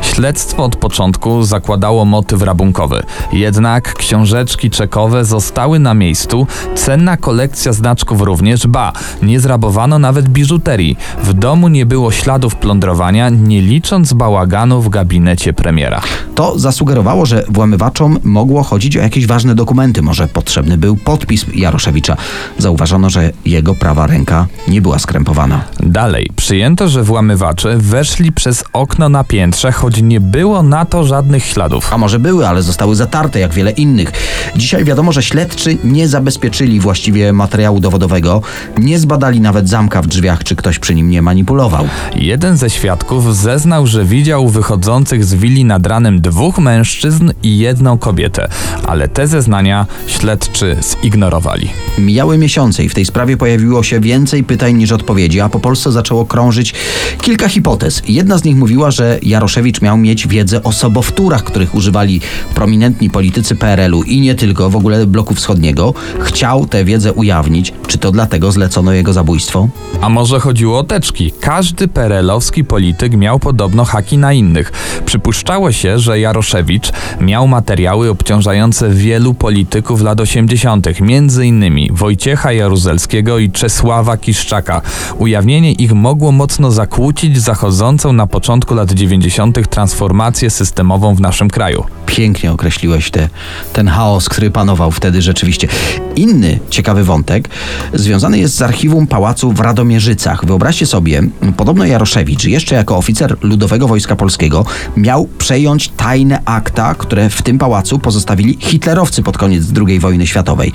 Śledztwo 0.00 0.64
od 0.64 0.76
początku 0.76 1.42
zakładało 1.42 2.04
motyw 2.04 2.42
rabunkowy. 2.42 3.02
Jednak 3.32 3.94
książeczki 3.94 4.70
czekowe 4.70 5.24
zostały 5.24 5.78
na 5.78 5.94
miejscu, 5.94 6.46
cenna 6.74 7.16
kolekcja 7.16 7.72
znaczków 7.72 8.20
również, 8.20 8.66
ba, 8.66 8.92
nie 9.22 9.40
zrabowano 9.40 9.98
nawet 9.98 10.28
biżuterii. 10.28 10.96
W 11.22 11.32
domu 11.32 11.68
nie 11.68 11.86
było 11.86 12.12
śladów 12.12 12.56
plądrowania, 12.56 13.28
nie 13.28 13.62
licząc 13.62 14.12
bałaganu 14.12 14.82
w 14.82 14.88
gabinecie 14.88 15.52
premiera. 15.52 16.00
To 16.34 16.58
zasugerowało, 16.58 17.26
że 17.28 17.44
włamywaczom 17.48 18.18
mogło 18.22 18.62
chodzić 18.62 18.96
o 18.96 19.00
jakieś 19.00 19.26
ważne 19.26 19.54
dokumenty. 19.54 20.02
Może 20.02 20.28
potrzebny 20.28 20.78
był 20.78 20.96
podpis 20.96 21.46
Jaroszewicza. 21.54 22.16
Zauważono, 22.58 23.10
że 23.10 23.30
jego 23.44 23.74
prawa 23.74 24.06
ręka 24.06 24.46
nie 24.68 24.80
była 24.82 24.98
skrępowana. 24.98 25.64
Dalej, 25.80 26.30
przyjęto, 26.36 26.88
że 26.88 27.02
włamywacze 27.02 27.76
weszli 27.76 28.32
przez 28.32 28.64
okno 28.72 29.08
na 29.08 29.24
piętrze, 29.24 29.72
choć 29.72 30.02
nie 30.02 30.20
było 30.20 30.62
na 30.62 30.84
to 30.84 31.04
żadnych 31.04 31.44
śladów. 31.44 31.92
A 31.92 31.98
może 31.98 32.18
były, 32.18 32.48
ale 32.48 32.62
zostały 32.62 32.96
zatarte 32.96 33.40
jak 33.40 33.52
wiele 33.52 33.70
innych. 33.70 34.12
Dzisiaj 34.56 34.84
wiadomo, 34.84 35.12
że 35.12 35.22
śledczy 35.22 35.78
nie 35.84 36.08
zabezpieczyli 36.08 36.80
właściwie 36.80 37.32
materiału 37.32 37.80
dowodowego, 37.80 38.42
nie 38.78 38.98
zbadali 38.98 39.40
nawet 39.40 39.68
zamka 39.68 40.02
w 40.02 40.06
drzwiach, 40.06 40.44
czy 40.44 40.56
ktoś 40.56 40.78
przy 40.78 40.94
nim 40.94 41.10
nie 41.10 41.22
manipulował. 41.22 41.88
Jeden 42.16 42.56
ze 42.56 42.70
świadków 42.70 43.36
zeznał, 43.36 43.86
że 43.86 44.04
widział 44.04 44.48
wychodzących 44.48 45.24
z 45.24 45.34
willi 45.34 45.64
nad 45.64 45.86
ranem 45.86 46.20
dwóch 46.20 46.58
mężczyzn 46.58 47.17
i 47.42 47.58
jedną 47.58 47.98
kobietę, 47.98 48.48
ale 48.86 49.08
te 49.08 49.26
zeznania 49.26 49.86
śledczy 50.06 50.76
zignorowali. 51.02 51.70
Mijały 51.98 52.38
miesiące 52.38 52.84
i 52.84 52.88
w 52.88 52.94
tej 52.94 53.04
sprawie 53.04 53.36
pojawiło 53.36 53.82
się 53.82 54.00
więcej 54.00 54.44
pytań 54.44 54.74
niż 54.74 54.92
odpowiedzi, 54.92 55.40
a 55.40 55.48
po 55.48 55.60
Polsce 55.60 55.92
zaczęło 55.92 56.26
krążyć 56.26 56.74
kilka 57.20 57.48
hipotez. 57.48 58.02
Jedna 58.08 58.38
z 58.38 58.44
nich 58.44 58.56
mówiła, 58.56 58.90
że 58.90 59.18
Jaroszewicz 59.22 59.80
miał 59.80 59.96
mieć 59.96 60.28
wiedzę 60.28 60.62
o 60.62 60.72
sobowtórach, 60.72 61.44
których 61.44 61.74
używali 61.74 62.20
prominentni 62.54 63.10
politycy 63.10 63.56
PRL-u 63.56 64.02
i 64.02 64.20
nie 64.20 64.34
tylko, 64.34 64.70
w 64.70 64.76
ogóle 64.76 65.06
bloku 65.06 65.34
wschodniego. 65.34 65.94
Chciał 66.20 66.66
tę 66.66 66.84
wiedzę 66.84 67.12
ujawnić. 67.12 67.72
Czy 67.86 67.98
to 67.98 68.12
dlatego 68.12 68.52
zlecono 68.52 68.92
jego 68.92 69.12
zabójstwo? 69.12 69.68
A 70.00 70.08
może 70.08 70.40
chodziło 70.40 70.78
o 70.78 70.84
teczki? 70.84 71.32
Każdy 71.40 71.88
perelowski 71.88 72.64
polityk 72.64 73.16
miał 73.16 73.38
podobno 73.38 73.84
haki 73.84 74.18
na 74.18 74.32
innych. 74.32 74.72
Przypuszczało 75.04 75.72
się, 75.72 75.98
że 75.98 76.20
Jaroszewicz 76.20 76.92
miał 77.20 77.48
materiały 77.48 78.10
obciążające 78.10 78.90
wielu 78.90 79.34
polityków 79.34 80.02
lat 80.02 80.20
80., 80.20 81.00
między 81.00 81.46
innymi 81.46 81.90
Wojciecha 81.92 82.52
Jaruzelskiego 82.52 83.38
i 83.38 83.50
Czesława 83.50 84.16
Kiszczaka. 84.16 84.82
Ujawnienie 85.18 85.72
ich 85.72 85.92
mogło 85.92 86.32
mocno 86.32 86.70
zakłócić 86.70 87.40
zachodzącą 87.40 88.12
na 88.12 88.26
początku 88.26 88.74
lat 88.74 88.92
90. 88.92 89.68
transformację 89.70 90.50
systemową 90.50 91.14
w 91.14 91.20
naszym 91.20 91.50
kraju. 91.50 91.84
Pięknie 92.06 92.52
określiłeś 92.52 93.10
te, 93.10 93.28
ten 93.72 93.88
chaos, 93.88 94.28
który 94.28 94.50
panował 94.50 94.90
wtedy 94.90 95.22
rzeczywiście. 95.22 95.68
Inny 96.16 96.58
ciekawy 96.70 97.04
wątek 97.04 97.48
związany 97.94 98.38
jest 98.38 98.54
z 98.54 98.62
archiwum 98.62 99.06
pałacu 99.06 99.52
w 99.52 99.60
Radomierzycach. 99.60 100.44
Wyobraźcie 100.44 100.86
sobie, 100.86 101.22
podobno 101.56 101.84
Jaroszewicz, 101.84 102.44
jeszcze 102.44 102.74
jako 102.74 102.96
oficer 102.96 103.36
Ludowego 103.42 103.88
Wojska 103.88 104.16
Polskiego, 104.16 104.64
miał 104.96 105.28
przejąć 105.38 105.88
tajne 105.88 106.42
akta, 106.44 106.94
które 106.98 107.30
w 107.30 107.42
tym 107.42 107.58
pałacu 107.58 107.98
pozostawili 107.98 108.56
hitlerowcy 108.60 109.22
pod 109.22 109.38
koniec 109.38 109.64
II 109.86 109.98
wojny 109.98 110.26
światowej. 110.26 110.72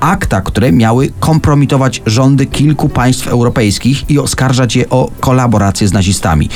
Akta, 0.00 0.40
które 0.40 0.72
miały 0.72 1.10
kompromitować 1.20 2.02
rządy 2.06 2.46
kilku 2.46 2.88
państw 2.88 3.28
europejskich 3.28 4.10
i 4.10 4.18
oskarżać 4.18 4.76
je 4.76 4.90
o 4.90 5.10
kolaborację 5.20 5.88
z 5.88 5.92
nazistami. 5.92 6.48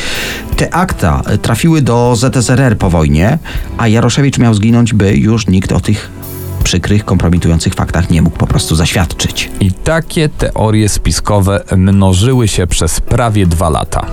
Te 0.57 0.75
akta 0.75 1.23
trafiły 1.43 1.83
do 1.83 2.17
ZSRR 2.17 2.79
po 2.79 2.91
wojnie, 2.91 3.39
a 3.79 3.89
Jaroszewicz 3.89 4.39
miał 4.39 4.55
zginąć, 4.55 4.95
by 4.95 5.17
już 5.17 5.47
nikt 5.47 5.73
o 5.73 5.81
tych 5.81 6.11
przykrych, 6.65 7.05
kompromitujących 7.05 7.75
faktach 7.75 8.11
nie 8.11 8.23
mógł 8.23 8.39
po 8.39 8.47
prostu 8.47 8.77
zaświadczyć. 8.77 9.51
I 9.61 9.73
takie 9.73 10.29
teorie 10.29 10.89
spiskowe 10.89 11.65
mnożyły 11.77 12.49
się 12.49 12.67
przez 12.67 13.01
prawie 13.01 13.47
dwa 13.47 13.71
lata. 13.71 14.07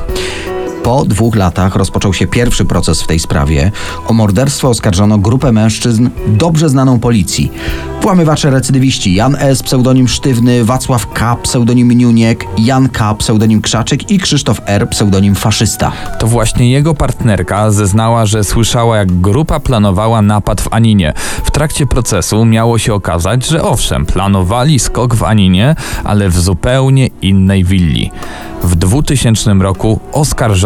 Po 0.83 1.05
dwóch 1.05 1.35
latach 1.35 1.75
rozpoczął 1.75 2.13
się 2.13 2.27
pierwszy 2.27 2.65
proces 2.65 3.01
w 3.01 3.07
tej 3.07 3.19
sprawie. 3.19 3.71
O 4.07 4.13
morderstwo 4.13 4.69
oskarżono 4.69 5.17
grupę 5.17 5.51
mężczyzn 5.51 6.09
dobrze 6.27 6.69
znaną 6.69 6.99
policji. 6.99 7.51
Włamywacze 8.01 8.49
recydywiści 8.49 9.13
Jan 9.13 9.35
S., 9.39 9.63
pseudonim 9.63 10.07
Sztywny, 10.07 10.65
Wacław 10.65 11.13
K., 11.13 11.35
pseudonim 11.35 11.91
Niuniek, 11.91 12.45
Jan 12.57 12.89
K., 12.89 13.15
pseudonim 13.15 13.61
Krzaczyk 13.61 14.11
i 14.11 14.19
Krzysztof 14.19 14.61
R., 14.65 14.89
pseudonim 14.89 15.35
Faszysta. 15.35 15.91
To 16.19 16.27
właśnie 16.27 16.71
jego 16.71 16.93
partnerka 16.93 17.71
zeznała, 17.71 18.25
że 18.25 18.43
słyszała, 18.43 18.97
jak 18.97 19.21
grupa 19.21 19.59
planowała 19.59 20.21
napad 20.21 20.61
w 20.61 20.67
Aninie. 20.73 21.13
W 21.43 21.51
trakcie 21.51 21.85
procesu 21.85 22.45
miało 22.45 22.77
się 22.77 22.93
okazać, 22.93 23.47
że 23.47 23.63
owszem, 23.63 24.05
planowali 24.05 24.79
skok 24.79 25.15
w 25.15 25.23
Aninie, 25.23 25.75
ale 26.03 26.29
w 26.29 26.39
zupełnie 26.39 27.07
innej 27.21 27.63
willi. 27.63 28.11
W 28.63 28.75
2000 28.75 29.53
roku 29.53 29.99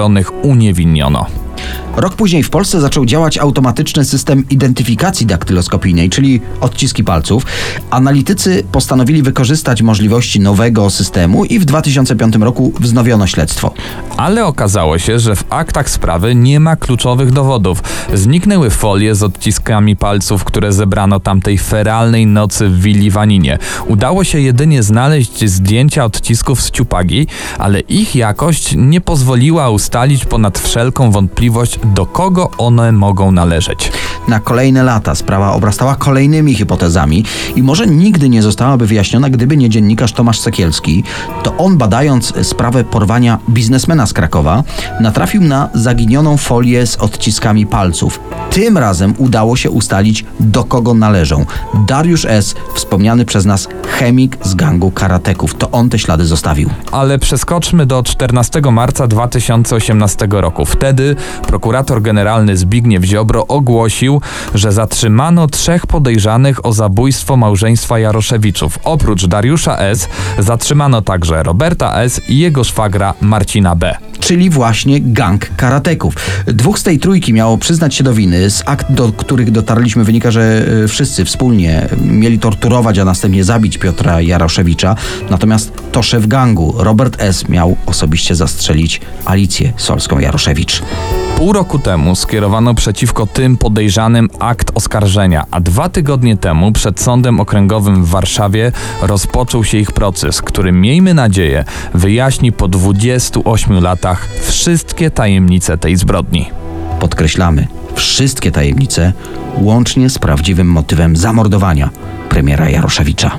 oskarżonych 0.08 0.46
uniewinniono. 0.46 1.47
Rok 1.96 2.16
później 2.16 2.44
w 2.44 2.50
Polsce 2.50 2.82
zaczął 2.82 3.06
działać 3.06 3.38
automatyczny 3.38 4.06
system 4.06 4.46
identyfikacji 4.50 5.26
daktyloskopijnej, 5.26 6.10
czyli 6.10 6.42
odciski 6.62 7.04
palców. 7.04 7.46
Analitycy 7.90 8.64
postanowili 8.72 9.24
wykorzystać 9.24 9.82
możliwości 9.82 10.40
nowego 10.40 10.90
systemu 10.90 11.46
i 11.46 11.60
w 11.60 11.66
2005 11.66 12.36
roku 12.36 12.74
wznowiono 12.80 13.28
śledztwo. 13.28 13.74
Ale 14.18 14.46
okazało 14.46 14.98
się, 15.00 15.20
że 15.20 15.36
w 15.36 15.44
aktach 15.50 15.90
sprawy 15.90 16.36
nie 16.36 16.60
ma 16.60 16.76
kluczowych 16.76 17.32
dowodów. 17.32 17.84
Zniknęły 18.14 18.70
folie 18.70 19.16
z 19.16 19.24
odciskami 19.24 19.96
palców, 19.96 20.44
które 20.44 20.74
zebrano 20.74 21.20
tamtej 21.20 21.58
feralnej 21.58 22.28
nocy 22.28 22.70
w 22.70 22.82
willi 22.82 23.12
Waninie. 23.12 23.58
Udało 23.88 24.24
się 24.24 24.40
jedynie 24.40 24.84
znaleźć 24.84 25.50
zdjęcia 25.50 26.06
odcisków 26.06 26.62
z 26.62 26.72
ciupagi, 26.72 27.28
ale 27.58 27.80
ich 27.80 28.16
jakość 28.16 28.74
nie 28.78 29.02
pozwoliła 29.02 29.70
ustalić 29.70 30.26
ponad 30.26 30.60
wszelką 30.60 31.12
wątpliwość, 31.12 31.47
do 31.96 32.06
kogo 32.06 32.50
one 32.58 32.92
mogą 32.92 33.32
należeć. 33.32 33.92
Na 34.28 34.40
kolejne 34.40 34.84
lata 34.84 35.16
sprawa 35.16 35.54
obrastała 35.54 35.96
kolejnymi 35.96 36.56
hipotezami 36.56 37.26
i 37.56 37.64
może 37.64 37.88
nigdy 37.88 38.30
nie 38.30 38.42
zostałaby 38.42 38.88
wyjaśniona, 38.88 39.30
gdyby 39.30 39.58
nie 39.58 39.70
dziennikarz 39.70 40.12
Tomasz 40.12 40.40
Sekielski. 40.40 41.04
To 41.44 41.58
on, 41.58 41.78
badając 41.78 42.34
sprawę 42.48 42.84
porwania 42.84 43.40
biznesmena 43.50 44.06
z 44.06 44.14
Krakowa, 44.14 44.64
natrafił 45.00 45.42
na 45.42 45.70
zaginioną 45.74 46.38
folię 46.38 46.88
z 46.88 46.96
odciskami 46.96 47.66
palców. 47.66 48.20
Tym 48.50 48.78
razem 48.78 49.14
udało 49.18 49.56
się 49.56 49.70
ustalić, 49.70 50.26
do 50.40 50.64
kogo 50.64 50.94
należą. 50.94 51.46
Dariusz 51.88 52.26
S., 52.26 52.56
wspomniany 52.76 53.26
przez 53.26 53.46
nas 53.46 53.68
chemik 53.88 54.38
z 54.44 54.56
gangu 54.56 54.92
karateków. 54.92 55.56
To 55.56 55.72
on 55.72 55.90
te 55.90 56.00
ślady 56.00 56.26
zostawił. 56.26 56.70
Ale 56.92 57.20
przeskoczmy 57.20 57.86
do 57.86 58.04
14 58.04 58.62
marca 58.72 59.08
2018 59.08 60.28
roku. 60.32 60.66
Wtedy 60.66 61.16
prokurator 61.48 62.02
generalny 62.02 62.58
Zbigniew 62.58 63.04
Ziobro 63.04 63.48
ogłosił, 63.48 64.22
że 64.54 64.72
zatrzymano 64.72 65.48
trzech 65.48 65.88
podejrzanych 65.88 66.66
o 66.66 66.74
zabójstwo 66.74 67.38
małżeństwa 67.38 68.00
Jaroszewiczów. 68.00 68.80
Oprócz 68.84 69.26
Dariusza 69.26 69.78
S. 69.78 70.10
zatrzymano 70.40 71.02
także 71.02 71.44
Roberta 71.44 72.02
S. 72.02 72.22
i 72.30 72.38
jego 72.38 72.64
szwagra 72.64 73.14
Marcina 73.22 73.76
B. 73.76 73.98
czyli 74.20 74.50
właśnie 74.50 75.02
gang 75.02 75.50
karateków. 75.58 76.16
Dwóch 76.46 76.80
z 76.80 76.84
tej 76.84 77.00
trójki 77.00 77.34
miało 77.34 77.58
przyznać 77.58 77.96
się 77.96 78.04
do 78.04 78.14
winy. 78.14 78.50
Z 78.50 78.64
akt, 78.66 78.92
do 78.92 79.12
których 79.12 79.52
dotarliśmy, 79.52 80.04
wynika, 80.04 80.32
że 80.32 80.66
e, 80.84 80.88
wszyscy 80.88 81.26
wspólnie 81.26 81.88
mieli 82.02 82.40
torturować, 82.40 83.00
a 83.00 83.06
następnie 83.06 83.44
zabić 83.44 83.78
Piotra 83.78 84.22
Jaroszewicza. 84.22 84.96
Natomiast 85.30 85.72
to 85.92 86.04
szef 86.04 86.28
gangu, 86.28 86.76
Robert 86.78 87.22
S., 87.22 87.50
miał 87.50 87.78
osobiście 87.86 88.36
zastrzelić 88.36 89.02
Alicję 89.26 89.74
Solską-Jaroszewicz. 89.78 90.82
Pół 91.38 91.54
roku 91.54 91.80
temu 91.80 92.16
skierowano 92.16 92.74
przeciwko 92.74 93.28
tym 93.28 93.58
podejrzanym 93.58 94.30
akt 94.40 94.72
oskarżenia, 94.76 95.46
a 95.52 95.60
dwa 95.60 95.90
tygodnie 95.90 96.38
temu 96.38 96.72
przed 96.72 97.00
Sądem 97.00 97.40
Okręgowym 97.40 98.04
w 98.04 98.10
Warszawie 98.10 98.72
rozpoczął 99.02 99.64
się 99.64 99.78
ich 99.78 99.92
proces, 99.92 100.42
który 100.42 100.72
miejmy 100.72 101.14
nadzieję 101.14 101.66
wyjaśni 101.94 102.52
po 102.52 102.68
28 102.68 103.84
latach 103.84 104.28
wszystkie 104.42 105.12
tajemnice 105.12 105.78
tej 105.78 105.96
zbrodni. 105.96 106.50
Podkreślamy, 107.00 107.68
wszystkie 107.96 108.52
tajemnice, 108.52 109.14
łącznie 109.58 110.10
z 110.10 110.20
prawdziwym 110.20 110.68
motywem 110.68 111.16
zamordowania 111.16 111.90
premiera 112.30 112.70
Jaroszewicza. 112.70 113.32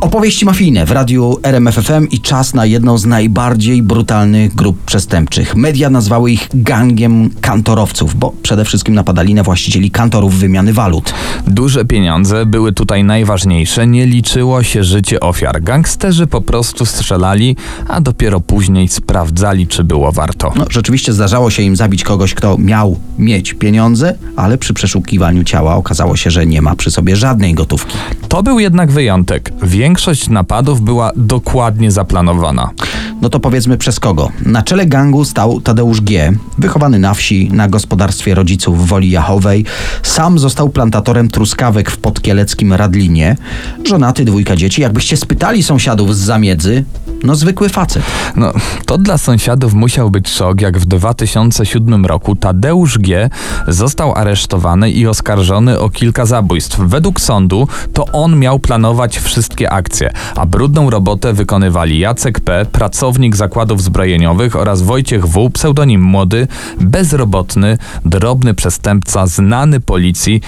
Opowieści 0.00 0.44
mafijne 0.44 0.86
w 0.86 0.90
radiu 0.90 1.38
RMFFM 1.42 2.08
i 2.08 2.20
czas 2.20 2.54
na 2.54 2.66
jedną 2.66 2.98
z 2.98 3.06
najbardziej 3.06 3.82
brutalnych 3.82 4.54
grup 4.54 4.84
przestępczych. 4.84 5.56
Media 5.56 5.90
nazwały 5.90 6.30
ich 6.30 6.48
gangiem 6.54 7.30
kantorowców, 7.40 8.14
bo 8.14 8.32
przede 8.42 8.64
wszystkim 8.64 8.94
napadali 8.94 9.34
na 9.34 9.42
właścicieli 9.42 9.90
kantorów 9.90 10.34
wymiany 10.34 10.72
walut. 10.72 11.14
Duże 11.46 11.84
pieniądze 11.84 12.46
były 12.46 12.72
tutaj 12.72 13.04
najważniejsze, 13.04 13.86
nie 13.86 14.06
liczyło 14.06 14.62
się 14.62 14.84
życie 14.84 15.20
ofiar. 15.20 15.62
Gangsterzy 15.62 16.26
po 16.26 16.40
prostu 16.40 16.86
strzelali, 16.86 17.56
a 17.88 18.00
dopiero 18.00 18.40
później 18.40 18.88
sprawdzali, 18.88 19.66
czy 19.66 19.84
było 19.84 20.12
warto. 20.12 20.52
No, 20.56 20.64
rzeczywiście 20.70 21.12
zdarzało 21.12 21.50
się 21.50 21.62
im 21.62 21.76
zabić 21.76 22.04
kogoś, 22.04 22.34
kto 22.34 22.58
miał 22.58 22.96
mieć 23.18 23.54
pieniądze, 23.54 24.14
ale 24.36 24.58
przy 24.58 24.74
przeszukiwaniu 24.74 25.44
ciała 25.44 25.76
okazało 25.76 26.16
się, 26.16 26.30
że 26.30 26.46
nie 26.46 26.62
ma 26.62 26.76
przy 26.76 26.90
sobie 26.90 27.16
żadnej 27.16 27.54
gotówki. 27.54 27.96
To 28.28 28.42
był 28.42 28.60
jednak 28.60 28.90
wyjątek. 28.90 29.52
Większość 29.62 29.89
napadów 30.30 30.80
była 30.80 31.10
dokładnie 31.16 31.90
zaplanowana. 31.90 32.70
No 33.20 33.28
to 33.28 33.40
powiedzmy 33.40 33.78
przez 33.78 34.00
kogo? 34.00 34.28
Na 34.46 34.62
czele 34.62 34.86
gangu 34.86 35.24
stał 35.24 35.60
Tadeusz 35.60 36.00
G., 36.00 36.32
wychowany 36.58 36.98
na 36.98 37.14
wsi, 37.14 37.50
na 37.52 37.68
gospodarstwie 37.68 38.34
rodziców 38.34 38.84
w 38.84 38.86
Woli 38.86 39.10
Jachowej. 39.10 39.64
Sam 40.02 40.38
został 40.38 40.68
plantatorem 40.68 41.28
truskawek 41.28 41.90
w 41.90 41.96
podkieleckim 41.96 42.72
Radlinie. 42.72 43.36
Żonaty, 43.84 44.24
dwójka 44.24 44.56
dzieci. 44.56 44.82
Jakbyście 44.82 45.16
spytali 45.16 45.62
sąsiadów 45.62 46.16
z 46.16 46.18
zamiedzy, 46.18 46.84
no 47.24 47.36
zwykły 47.36 47.68
facet. 47.68 48.02
No, 48.36 48.52
to 48.86 48.98
dla 48.98 49.18
sąsiadów 49.18 49.74
musiał 49.74 50.10
być 50.10 50.28
szok, 50.28 50.60
jak 50.60 50.78
w 50.78 50.86
2007 50.86 52.06
roku 52.06 52.36
Tadeusz 52.36 52.98
G. 52.98 53.30
został 53.68 54.14
aresztowany 54.14 54.90
i 54.90 55.06
oskarżony 55.06 55.78
o 55.78 55.90
kilka 55.90 56.26
zabójstw. 56.26 56.80
Według 56.80 57.20
sądu 57.20 57.68
to 57.92 58.04
on 58.12 58.38
miał 58.38 58.58
planować 58.58 59.18
wszystkie 59.18 59.70
akcje, 59.70 59.79
a 60.36 60.46
brudną 60.46 60.90
robotę 60.90 61.32
wykonywali 61.32 61.98
Jacek 61.98 62.40
P., 62.40 62.66
pracownik 62.72 63.36
zakładów 63.36 63.82
zbrojeniowych 63.82 64.56
oraz 64.56 64.82
Wojciech 64.82 65.26
W., 65.26 65.50
pseudonim 65.50 66.02
młody, 66.02 66.48
bezrobotny, 66.80 67.78
drobny 68.04 68.54
przestępca, 68.54 69.26
znany 69.26 69.80
policji, 69.80 70.40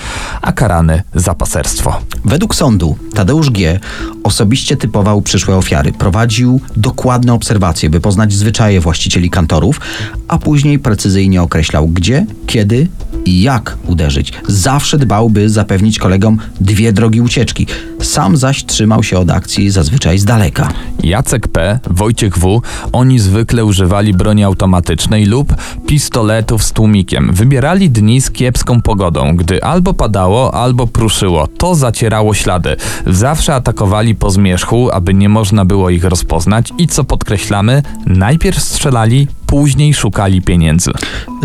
a 0.42 0.52
karany 0.52 1.02
za 1.14 1.34
paserstwo. 1.34 2.00
Według 2.24 2.54
sądu 2.54 2.96
Tadeusz 3.14 3.50
G. 3.50 3.80
osobiście 4.24 4.76
typował 4.76 5.22
przyszłe 5.22 5.56
ofiary. 5.56 5.92
Prowadził 5.92 6.60
dokładne 6.76 7.32
obserwacje, 7.32 7.90
by 7.90 8.00
poznać 8.00 8.32
zwyczaje 8.32 8.80
właścicieli 8.80 9.30
kantorów, 9.30 9.80
a 10.28 10.38
później 10.38 10.78
precyzyjnie 10.78 11.42
określał 11.42 11.88
gdzie, 11.88 12.26
kiedy 12.46 12.88
i 13.24 13.42
jak 13.42 13.76
uderzyć. 13.86 14.32
Zawsze 14.48 14.98
dbał, 14.98 15.30
by 15.30 15.50
zapewnić 15.50 15.98
kolegom 15.98 16.38
dwie 16.60 16.92
drogi 16.92 17.20
ucieczki. 17.20 17.66
Sam 18.02 18.36
zaś 18.36 18.64
trzymał 18.64 19.02
się 19.02 19.18
od 19.18 19.30
akcji 19.30 19.70
zazwyczaj 19.70 20.18
z 20.18 20.24
daleka. 20.24 20.68
Jacek 21.02 21.48
P., 21.48 21.80
Wojciech 21.90 22.38
W., 22.38 22.60
oni 22.92 23.18
zwykle 23.18 23.64
używali 23.64 24.14
broni 24.14 24.44
automatycznej 24.44 25.26
lub 25.26 25.54
pistoletów 25.86 26.64
z 26.64 26.72
tłumikiem. 26.72 27.30
Wybierali 27.32 27.90
dni 27.90 28.20
z 28.20 28.30
kiepską 28.30 28.82
pogodą, 28.82 29.36
gdy 29.36 29.64
albo 29.64 29.94
padało, 29.94 30.54
albo 30.54 30.86
pruszyło. 30.86 31.46
To 31.46 31.74
zacierało 31.74 32.34
ślady. 32.34 32.76
Zawsze 33.06 33.54
atakowali 33.54 34.14
po 34.14 34.30
zmierzchu, 34.30 34.90
aby 34.90 35.14
nie 35.14 35.28
można 35.28 35.64
było 35.64 35.90
ich 35.90 36.04
rozpoznać 36.04 36.72
i 36.78 36.86
co 36.88 37.04
podkreślamy, 37.04 37.82
najpierw 38.06 38.62
strzelali, 38.62 39.28
później 39.46 39.94
szukali 39.94 40.42
pieniędzy. 40.42 40.90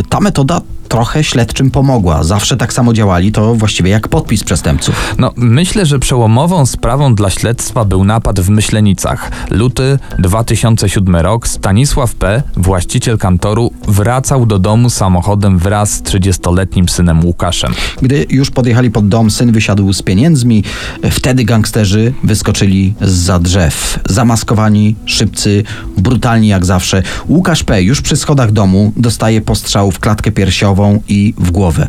Ta 0.10 0.20
metoda 0.20 0.62
trochę 0.88 1.24
śledczym 1.24 1.72
pomogła. 1.72 2.24
Zawsze 2.24 2.58
tak 2.58 2.74
samo 2.74 2.94
działali, 2.94 3.32
to 3.32 3.56
właściwie 3.56 3.92
jak 3.92 4.08
podpis 4.08 4.44
przestępców. 4.44 5.16
No, 5.18 5.32
myślę, 5.36 5.86
że 5.86 6.00
przełomową 6.00 6.66
sprawą 6.66 7.16
dla 7.16 7.30
śledztwa 7.30 7.86
był 7.86 8.04
napad 8.04 8.40
w 8.40 8.50
Myślenicach. 8.50 9.32
Luty 9.50 10.00
2007 10.20 11.16
rok 11.16 11.48
Stanisław 11.48 12.16
P., 12.16 12.44
właściciel 12.58 13.18
kantoru, 13.18 13.72
wracał 13.88 14.46
do 14.46 14.60
domu 14.60 14.90
samochodem 14.90 15.58
wraz 15.58 15.92
z 15.92 16.02
30-letnim 16.02 16.90
synem 16.90 17.26
Łukaszem. 17.26 17.74
Gdy 18.02 18.26
już 18.30 18.52
podjechali 18.52 18.92
pod 18.92 19.08
dom, 19.08 19.32
syn 19.32 19.52
wysiadł 19.52 19.94
z 19.94 20.02
pieniędzmi. 20.02 20.64
Wtedy 21.12 21.44
gangsterzy 21.44 22.14
wyskoczyli 22.24 22.94
za 23.02 23.40
drzew. 23.40 24.00
Zamaskowani, 24.10 24.96
szybcy, 25.06 25.64
brutalni 25.98 26.48
jak 26.48 26.66
zawsze. 26.66 27.04
Łukasz 27.30 27.64
P. 27.64 27.84
już 27.84 28.02
przy 28.02 28.16
schodach 28.16 28.52
domu 28.52 28.92
dostaje 28.96 29.42
postrzał 29.42 29.92
w 29.92 30.00
klatkę 30.00 30.32
piersiową 30.32 30.77
i 31.08 31.34
w 31.38 31.52
głowę. 31.52 31.88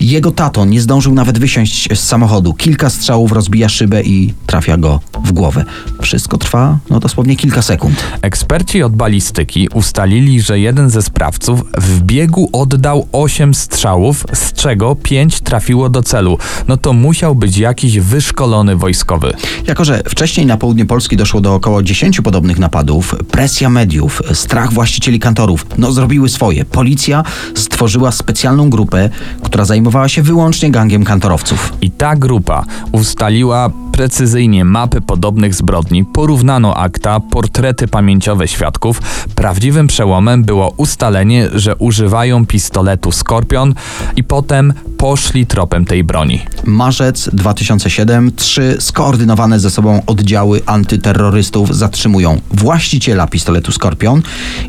Jego 0.00 0.30
tato 0.30 0.64
nie 0.64 0.80
zdążył 0.80 1.14
nawet 1.14 1.38
wysiąść 1.38 1.88
z 1.94 2.00
samochodu. 2.00 2.54
Kilka 2.54 2.90
strzałów 2.90 3.32
rozbija 3.32 3.68
szybę 3.68 4.02
i 4.02 4.34
trafia 4.46 4.76
go 4.76 5.00
w 5.24 5.32
głowę. 5.32 5.64
Wszystko 6.02 6.38
trwa 6.38 6.78
no 6.90 7.00
dosłownie 7.00 7.36
kilka 7.36 7.62
sekund. 7.62 8.04
Eksperci 8.22 8.82
od 8.82 8.96
balistyki 8.96 9.68
ustalili, 9.74 10.40
że 10.40 10.60
jeden 10.60 10.90
ze 10.90 11.02
sprawców 11.02 11.62
w 11.78 12.02
biegu 12.02 12.48
oddał 12.52 13.08
8 13.12 13.54
strzałów, 13.54 14.24
z 14.32 14.52
czego 14.52 14.96
5 14.96 15.40
trafiło 15.40 15.88
do 15.88 16.02
celu. 16.02 16.38
No 16.68 16.76
to 16.76 16.92
musiał 16.92 17.34
być 17.34 17.58
jakiś 17.58 17.98
wyszkolony 17.98 18.76
wojskowy. 18.76 19.32
Jako, 19.66 19.84
że 19.84 20.02
wcześniej 20.08 20.46
na 20.46 20.56
południe 20.56 20.86
Polski 20.86 21.16
doszło 21.16 21.40
do 21.40 21.54
około 21.54 21.82
10 21.82 22.20
podobnych 22.20 22.58
napadów, 22.58 23.14
presja 23.30 23.70
mediów, 23.70 24.22
strach 24.32 24.72
właścicieli 24.72 25.20
kantorów, 25.20 25.66
no 25.78 25.92
zrobiły 25.92 26.28
swoje. 26.28 26.64
Policja 26.64 27.22
stworzyła 27.54 28.12
specjalną 28.30 28.70
grupę, 28.70 29.10
która 29.42 29.64
zajmowała 29.64 30.08
się 30.08 30.22
wyłącznie 30.22 30.70
gangiem 30.70 31.04
kantorowców. 31.04 31.72
I 31.80 31.90
ta 31.90 32.16
grupa 32.16 32.64
ustaliła 32.92 33.70
precyzyjnie 34.00 34.64
mapy 34.64 35.00
podobnych 35.00 35.54
zbrodni, 35.54 36.04
porównano 36.04 36.76
akta, 36.76 37.20
portrety 37.20 37.88
pamięciowe 37.88 38.48
świadków. 38.48 39.02
Prawdziwym 39.34 39.86
przełomem 39.86 40.44
było 40.44 40.74
ustalenie, 40.76 41.48
że 41.54 41.76
używają 41.76 42.46
pistoletu 42.46 43.12
Skorpion 43.12 43.74
i 44.16 44.24
potem 44.24 44.72
poszli 44.98 45.46
tropem 45.46 45.84
tej 45.84 46.04
broni. 46.04 46.42
Marzec 46.64 47.30
2007 47.32 48.32
trzy 48.36 48.76
skoordynowane 48.78 49.60
ze 49.60 49.70
sobą 49.70 50.02
oddziały 50.06 50.60
antyterrorystów 50.66 51.76
zatrzymują 51.76 52.40
właściciela 52.50 53.26
pistoletu 53.26 53.72
Skorpion 53.72 54.22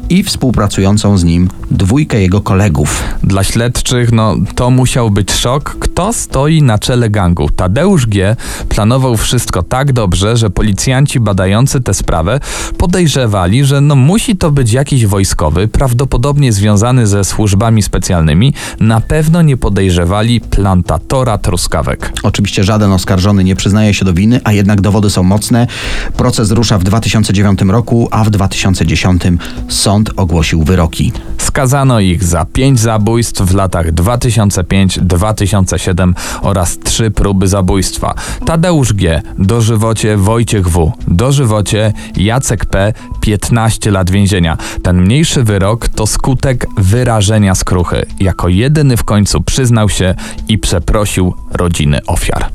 i 0.09 0.23
współpracującą 0.23 1.17
z 1.17 1.23
nim 1.23 1.49
dwójkę 1.71 2.21
jego 2.21 2.41
kolegów. 2.41 3.03
Dla 3.23 3.43
śledczych, 3.43 4.11
no 4.11 4.35
to 4.55 4.69
musiał 4.69 5.11
być 5.11 5.31
szok, 5.31 5.75
kto 5.79 6.13
stoi 6.13 6.61
na 6.61 6.79
czele 6.79 7.09
gangu. 7.09 7.49
Tadeusz 7.49 8.07
G. 8.07 8.35
planował 8.69 9.17
wszystko 9.21 9.63
tak 9.63 9.93
dobrze, 9.93 10.37
że 10.37 10.49
policjanci 10.49 11.19
badający 11.19 11.81
tę 11.81 11.93
sprawę 11.93 12.39
podejrzewali, 12.77 13.65
że 13.65 13.81
no 13.81 13.95
musi 13.95 14.35
to 14.35 14.51
być 14.51 14.71
jakiś 14.71 15.05
wojskowy, 15.05 15.67
prawdopodobnie 15.67 16.53
związany 16.53 17.07
ze 17.07 17.23
służbami 17.23 17.81
specjalnymi. 17.81 18.53
Na 18.79 19.01
pewno 19.01 19.41
nie 19.41 19.57
podejrzewali 19.57 20.41
plantatora 20.41 21.37
truskawek. 21.37 22.13
Oczywiście 22.23 22.63
żaden 22.63 22.91
oskarżony 22.91 23.43
nie 23.43 23.55
przyznaje 23.55 23.93
się 23.93 24.05
do 24.05 24.13
winy, 24.13 24.39
a 24.43 24.53
jednak 24.53 24.81
dowody 24.81 25.09
są 25.09 25.23
mocne. 25.23 25.67
Proces 26.17 26.51
rusza 26.51 26.77
w 26.77 26.83
2009 26.83 27.61
roku, 27.61 28.07
a 28.11 28.23
w 28.23 28.29
2010 28.29 29.23
sąd 29.67 30.09
ogłosił 30.15 30.63
wyroki. 30.63 31.11
Skazano 31.51 31.99
ich 31.99 32.23
za 32.23 32.45
pięć 32.45 32.79
zabójstw 32.79 33.41
w 33.41 33.55
latach 33.55 33.91
2005-2007 33.91 36.13
oraz 36.41 36.79
trzy 36.79 37.11
próby 37.11 37.47
zabójstwa. 37.47 38.15
Tadeusz 38.45 38.93
G. 38.93 39.21
dożywocie 39.37 40.17
Wojciech 40.17 40.69
W. 40.69 40.91
dożywocie 41.07 41.93
Jacek 42.15 42.65
P. 42.65 42.93
15 43.21 43.91
lat 43.91 44.11
więzienia. 44.11 44.57
Ten 44.83 45.01
mniejszy 45.01 45.43
wyrok 45.43 45.87
to 45.87 46.07
skutek 46.07 46.65
wyrażenia 46.77 47.55
skruchy. 47.55 48.05
Jako 48.19 48.49
jedyny 48.49 48.97
w 48.97 49.03
końcu 49.03 49.41
przyznał 49.41 49.89
się 49.89 50.15
i 50.47 50.57
przeprosił 50.57 51.33
rodziny 51.51 51.99
ofiar. 52.07 52.49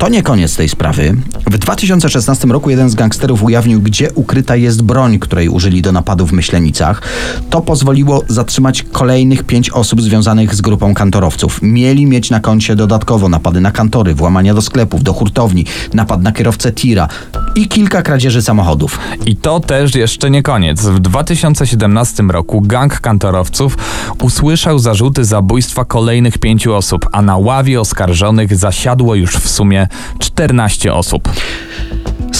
To 0.00 0.08
nie 0.08 0.22
koniec 0.22 0.56
tej 0.56 0.68
sprawy. 0.68 1.16
W 1.46 1.58
2016 1.58 2.48
roku 2.48 2.70
jeden 2.70 2.90
z 2.90 2.94
gangsterów 2.94 3.42
ujawnił, 3.42 3.80
gdzie 3.80 4.12
ukryta 4.12 4.56
jest 4.56 4.82
broń, 4.82 5.18
której 5.18 5.48
użyli 5.48 5.82
do 5.82 5.92
napadu 5.92 6.26
w 6.26 6.32
Myślenicach. 6.32 7.02
To 7.50 7.60
pozwoliło 7.60 8.22
zatrzymać 8.28 8.82
kolejnych 8.82 9.44
pięć 9.44 9.70
osób 9.70 10.02
związanych 10.02 10.54
z 10.54 10.60
grupą 10.60 10.94
kantorowców. 10.94 11.58
Mieli 11.62 12.06
mieć 12.06 12.30
na 12.30 12.40
koncie 12.40 12.76
dodatkowo 12.76 13.28
napady 13.28 13.60
na 13.60 13.70
kantory, 13.70 14.14
włamania 14.14 14.54
do 14.54 14.62
sklepów, 14.62 15.02
do 15.02 15.12
hurtowni, 15.12 15.64
napad 15.94 16.22
na 16.22 16.32
kierowcę 16.32 16.72
tira 16.72 17.08
i 17.54 17.68
kilka 17.68 18.02
kradzieży 18.02 18.42
samochodów. 18.42 18.98
I 19.26 19.36
to 19.36 19.60
też 19.60 19.94
jeszcze 19.94 20.30
nie 20.30 20.42
koniec. 20.42 20.82
W 20.82 21.00
2017 21.00 22.22
roku 22.22 22.60
gang 22.60 23.00
kantorowców 23.00 23.78
usłyszał 24.22 24.78
zarzuty 24.78 25.24
zabójstwa 25.24 25.84
kolejnych 25.84 26.38
pięciu 26.38 26.74
osób, 26.74 27.06
a 27.12 27.22
na 27.22 27.36
ławie 27.36 27.80
oskarżonych 27.80 28.56
zasiadło 28.56 29.14
już 29.14 29.36
w 29.36 29.48
sumie 29.48 29.89
14 30.18 30.92
osób. 30.92 31.28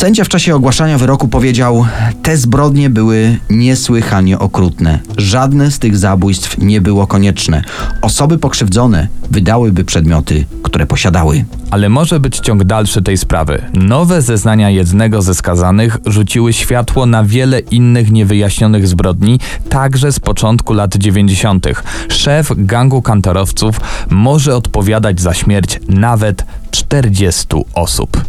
Sędzia 0.01 0.25
w 0.25 0.29
czasie 0.29 0.55
ogłaszania 0.55 0.99
wyroku 0.99 1.29
powiedział: 1.29 1.87
Te 2.23 2.37
zbrodnie 2.37 2.91
były 2.91 3.39
niesłychanie 3.51 4.39
okrutne. 4.39 4.99
Żadne 5.17 5.71
z 5.71 5.79
tych 5.79 5.97
zabójstw 5.97 6.59
nie 6.59 6.81
było 6.81 7.07
konieczne. 7.07 7.63
Osoby 8.03 8.39
pokrzywdzone 8.39 9.09
wydałyby 9.31 9.85
przedmioty, 9.85 10.45
które 10.63 10.87
posiadały. 10.87 11.45
Ale 11.71 11.89
może 11.89 12.21
być 12.21 12.39
ciąg 12.39 12.65
dalszy 12.65 13.03
tej 13.03 13.19
sprawy. 13.19 13.63
Nowe 13.75 14.23
zeznania 14.23 14.71
jednego 14.71 15.23
ze 15.23 15.35
skazanych 15.35 15.99
rzuciły 16.07 16.53
światło 16.53 17.07
na 17.07 17.25
wiele 17.25 17.59
innych 17.59 18.11
niewyjaśnionych 18.11 18.89
zbrodni, 18.89 19.41
także 19.69 20.13
z 20.13 20.21
początku 20.21 20.73
lat 20.73 20.97
90. 20.97 21.67
Szef 22.09 22.53
gangu 22.57 23.03
kantorowców 23.03 23.81
może 24.11 24.57
odpowiadać 24.57 25.21
za 25.21 25.35
śmierć 25.35 25.81
nawet 25.89 26.45
40 26.71 27.47
osób. 27.75 28.25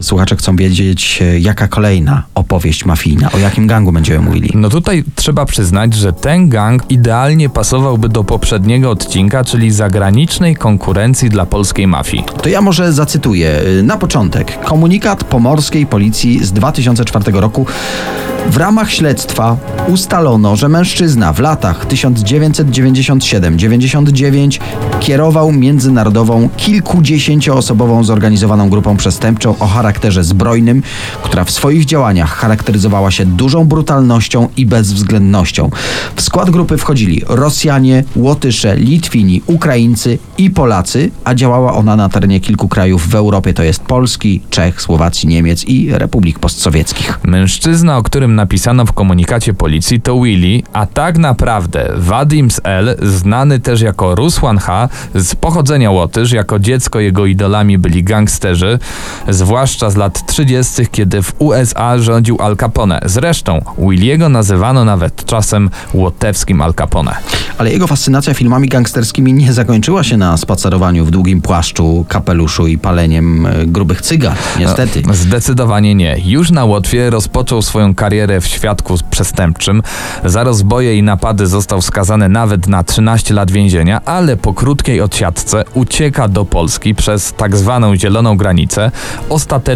Słuchacze 0.00 0.36
chcą 0.36 0.56
wiedzieć, 0.56 1.18
e, 1.22 1.38
jaka 1.38 1.68
kolejna 1.68 2.22
opowieść 2.34 2.84
mafijna, 2.84 3.32
o 3.32 3.38
jakim 3.38 3.66
gangu 3.66 3.92
będziemy 3.92 4.24
mówili. 4.24 4.50
No 4.54 4.68
tutaj 4.68 5.04
trzeba 5.14 5.44
przyznać, 5.44 5.94
że 5.94 6.12
ten 6.12 6.48
gang 6.48 6.90
idealnie 6.90 7.48
pasowałby 7.48 8.08
do 8.08 8.24
poprzedniego 8.24 8.90
odcinka, 8.90 9.44
czyli 9.44 9.70
zagranicznej 9.70 10.56
konkurencji 10.56 11.30
dla 11.30 11.46
polskiej 11.46 11.86
mafii. 11.86 12.24
To 12.42 12.48
ja 12.48 12.60
może 12.60 12.92
zacytuję 12.92 13.60
y, 13.78 13.82
na 13.82 13.96
początek 13.96 14.60
komunikat 14.60 15.24
pomorskiej 15.24 15.86
policji 15.86 16.44
z 16.44 16.52
2004 16.52 17.32
roku. 17.32 17.66
W 18.50 18.56
ramach 18.56 18.92
śledztwa 18.92 19.56
ustalono, 19.88 20.56
że 20.56 20.68
mężczyzna 20.68 21.32
w 21.32 21.38
latach 21.38 21.86
1997-99 21.86 24.60
kierował 25.00 25.52
międzynarodową 25.52 26.48
kilkudziesięcioosobową 26.56 28.04
zorganizowaną 28.04 28.70
grupą 28.70 28.96
przestępczą 28.96 29.58
o 29.58 29.66
charakterze 29.66 29.87
zbrojnym, 30.20 30.82
która 31.22 31.44
w 31.44 31.50
swoich 31.50 31.84
działaniach 31.84 32.30
charakteryzowała 32.30 33.10
się 33.10 33.26
dużą 33.26 33.64
brutalnością 33.64 34.48
i 34.56 34.66
bezwzględnością. 34.66 35.70
W 36.16 36.22
skład 36.22 36.50
grupy 36.50 36.78
wchodzili 36.78 37.22
Rosjanie, 37.28 38.04
Łotysze, 38.16 38.76
Litwini, 38.76 39.42
Ukraińcy 39.46 40.18
i 40.38 40.50
Polacy, 40.50 41.10
a 41.24 41.34
działała 41.34 41.72
ona 41.72 41.96
na 41.96 42.08
terenie 42.08 42.40
kilku 42.40 42.68
krajów 42.68 43.08
w 43.08 43.14
Europie, 43.14 43.54
to 43.54 43.62
jest 43.62 43.80
Polski, 43.80 44.40
Czech, 44.50 44.82
Słowacji, 44.82 45.28
Niemiec 45.28 45.64
i 45.64 45.90
Republik 45.92 46.38
Postsowieckich. 46.38 47.18
Mężczyzna, 47.22 47.96
o 47.96 48.02
którym 48.02 48.34
napisano 48.34 48.86
w 48.86 48.92
komunikacie 48.92 49.54
policji, 49.54 50.00
to 50.00 50.20
Willy, 50.20 50.62
a 50.72 50.86
tak 50.86 51.18
naprawdę 51.18 51.92
Wadim 51.96 52.50
z 52.50 52.60
L, 52.64 52.96
znany 53.02 53.60
też 53.60 53.80
jako 53.80 54.14
Rusłan 54.14 54.58
H, 54.58 54.88
z 55.14 55.34
pochodzenia 55.34 55.90
Łotysz, 55.90 56.32
jako 56.32 56.58
dziecko 56.58 57.00
jego 57.00 57.26
idolami 57.26 57.78
byli 57.78 58.04
gangsterzy, 58.04 58.78
zwłaszcza 59.28 59.77
z 59.78 59.96
lat 59.96 60.26
30., 60.26 60.86
kiedy 60.92 61.22
w 61.22 61.34
USA 61.38 61.98
rządził 61.98 62.36
Al 62.40 62.56
Capone. 62.56 63.00
Zresztą 63.04 63.64
Williego 63.78 64.28
nazywano 64.28 64.84
nawet 64.84 65.24
czasem 65.24 65.70
łotewskim 65.94 66.60
Al 66.60 66.74
Capone. 66.74 67.16
Ale 67.58 67.72
jego 67.72 67.86
fascynacja 67.86 68.34
filmami 68.34 68.68
gangsterskimi 68.68 69.32
nie 69.32 69.52
zakończyła 69.52 70.04
się 70.04 70.16
na 70.16 70.36
spacerowaniu 70.36 71.04
w 71.04 71.10
długim 71.10 71.40
płaszczu, 71.40 72.04
kapeluszu 72.08 72.66
i 72.66 72.78
paleniem 72.78 73.46
e, 73.46 73.66
grubych 73.66 74.02
cygar, 74.02 74.36
niestety. 74.58 75.02
No, 75.06 75.14
zdecydowanie 75.14 75.94
nie. 75.94 76.16
Już 76.24 76.50
na 76.50 76.64
Łotwie 76.64 77.10
rozpoczął 77.10 77.62
swoją 77.62 77.94
karierę 77.94 78.40
w 78.40 78.46
świadku 78.46 78.94
przestępczym. 79.10 79.82
Za 80.24 80.44
rozboje 80.44 80.96
i 80.96 81.02
napady 81.02 81.46
został 81.46 81.82
skazany 81.82 82.28
nawet 82.28 82.66
na 82.66 82.84
13 82.84 83.34
lat 83.34 83.50
więzienia, 83.50 84.00
ale 84.04 84.36
po 84.36 84.54
krótkiej 84.54 85.00
odsiadce 85.00 85.64
ucieka 85.74 86.28
do 86.28 86.44
Polski 86.44 86.94
przez 86.94 87.32
tak 87.32 87.56
zwaną 87.56 87.96
zieloną 87.96 88.36
granicę. 88.36 88.90
Ostatecznie 89.28 89.67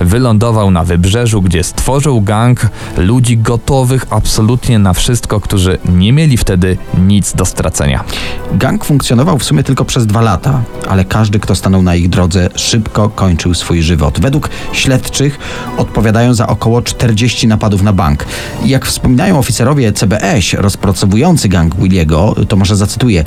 wylądował 0.00 0.70
na 0.70 0.84
wybrzeżu, 0.84 1.42
gdzie 1.42 1.64
stworzył 1.64 2.20
gang 2.20 2.66
ludzi 2.96 3.38
gotowych 3.38 4.06
absolutnie 4.10 4.78
na 4.78 4.92
wszystko, 4.92 5.40
którzy 5.40 5.78
nie 5.84 6.12
mieli 6.12 6.36
wtedy 6.36 6.76
nic 6.98 7.34
do 7.34 7.44
stracenia. 7.44 8.04
Gang 8.52 8.84
funkcjonował 8.84 9.38
w 9.38 9.44
sumie 9.44 9.62
tylko 9.62 9.84
przez 9.84 10.06
dwa 10.06 10.20
lata, 10.20 10.62
ale 10.88 11.04
każdy, 11.04 11.40
kto 11.40 11.54
stanął 11.54 11.82
na 11.82 11.94
ich 11.94 12.08
drodze, 12.08 12.48
szybko 12.54 13.08
kończył 13.08 13.54
swój 13.54 13.82
żywot. 13.82 14.20
Według 14.20 14.50
śledczych 14.72 15.38
odpowiadają 15.76 16.34
za 16.34 16.46
około 16.46 16.82
40 16.82 17.48
napadów 17.48 17.82
na 17.82 17.92
bank. 17.92 18.24
Jak 18.64 18.86
wspominają 18.86 19.38
oficerowie 19.38 19.92
CBS 19.92 20.52
rozpracowujący 20.52 21.48
gang 21.48 21.76
Williego, 21.76 22.34
to 22.48 22.56
może 22.56 22.76
zacytuję, 22.76 23.24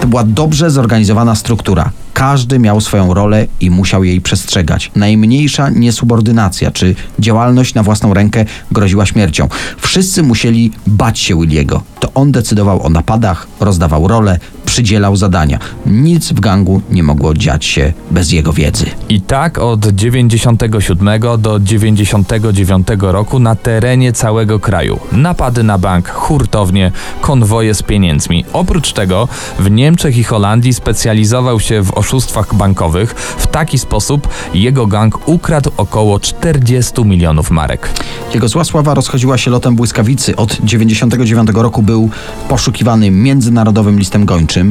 to 0.00 0.06
była 0.06 0.24
dobrze 0.24 0.70
zorganizowana 0.70 1.34
struktura. 1.34 1.90
Każdy 2.18 2.58
miał 2.58 2.80
swoją 2.80 3.14
rolę 3.14 3.46
i 3.60 3.70
musiał 3.70 4.04
jej 4.04 4.20
przestrzegać. 4.20 4.90
Najmniejsza 4.96 5.70
niesubordynacja 5.70 6.70
czy 6.70 6.94
działalność 7.18 7.74
na 7.74 7.82
własną 7.82 8.14
rękę 8.14 8.44
groziła 8.72 9.06
śmiercią. 9.06 9.48
Wszyscy 9.78 10.22
musieli 10.22 10.72
bać 10.86 11.18
się 11.18 11.40
Williego. 11.40 11.82
To 12.00 12.12
on 12.14 12.32
decydował 12.32 12.82
o 12.82 12.88
napadach, 12.88 13.46
rozdawał 13.60 14.08
role, 14.08 14.38
przydzielał 14.68 15.16
zadania. 15.16 15.58
Nic 15.86 16.32
w 16.32 16.40
gangu 16.40 16.82
nie 16.90 17.02
mogło 17.02 17.34
dziać 17.34 17.64
się 17.64 17.92
bez 18.10 18.32
jego 18.32 18.52
wiedzy. 18.52 18.86
I 19.08 19.20
tak 19.20 19.58
od 19.58 19.86
97 19.86 21.20
do 21.38 21.60
99 21.60 22.88
roku 23.00 23.38
na 23.38 23.54
terenie 23.54 24.12
całego 24.12 24.60
kraju. 24.60 25.00
Napady 25.12 25.62
na 25.62 25.78
bank, 25.78 26.08
hurtownie, 26.08 26.92
konwoje 27.20 27.74
z 27.74 27.82
pieniędzmi. 27.82 28.44
Oprócz 28.52 28.92
tego 28.92 29.28
w 29.58 29.70
Niemczech 29.70 30.16
i 30.16 30.24
Holandii 30.24 30.74
specjalizował 30.74 31.60
się 31.60 31.82
w 31.82 31.94
oszustwach 31.94 32.54
bankowych. 32.54 33.10
W 33.38 33.46
taki 33.46 33.78
sposób 33.78 34.28
jego 34.54 34.86
gang 34.86 35.28
ukradł 35.28 35.70
około 35.76 36.20
40 36.20 37.04
milionów 37.04 37.50
marek. 37.50 37.90
Jego 38.34 38.48
zła 38.48 38.64
sława 38.64 38.94
rozchodziła 38.94 39.38
się 39.38 39.50
lotem 39.50 39.76
błyskawicy. 39.76 40.36
Od 40.36 40.58
99 40.60 41.50
roku 41.54 41.82
był 41.82 42.10
poszukiwany 42.48 43.10
międzynarodowym 43.10 43.98
listem 43.98 44.24
gończym. 44.24 44.67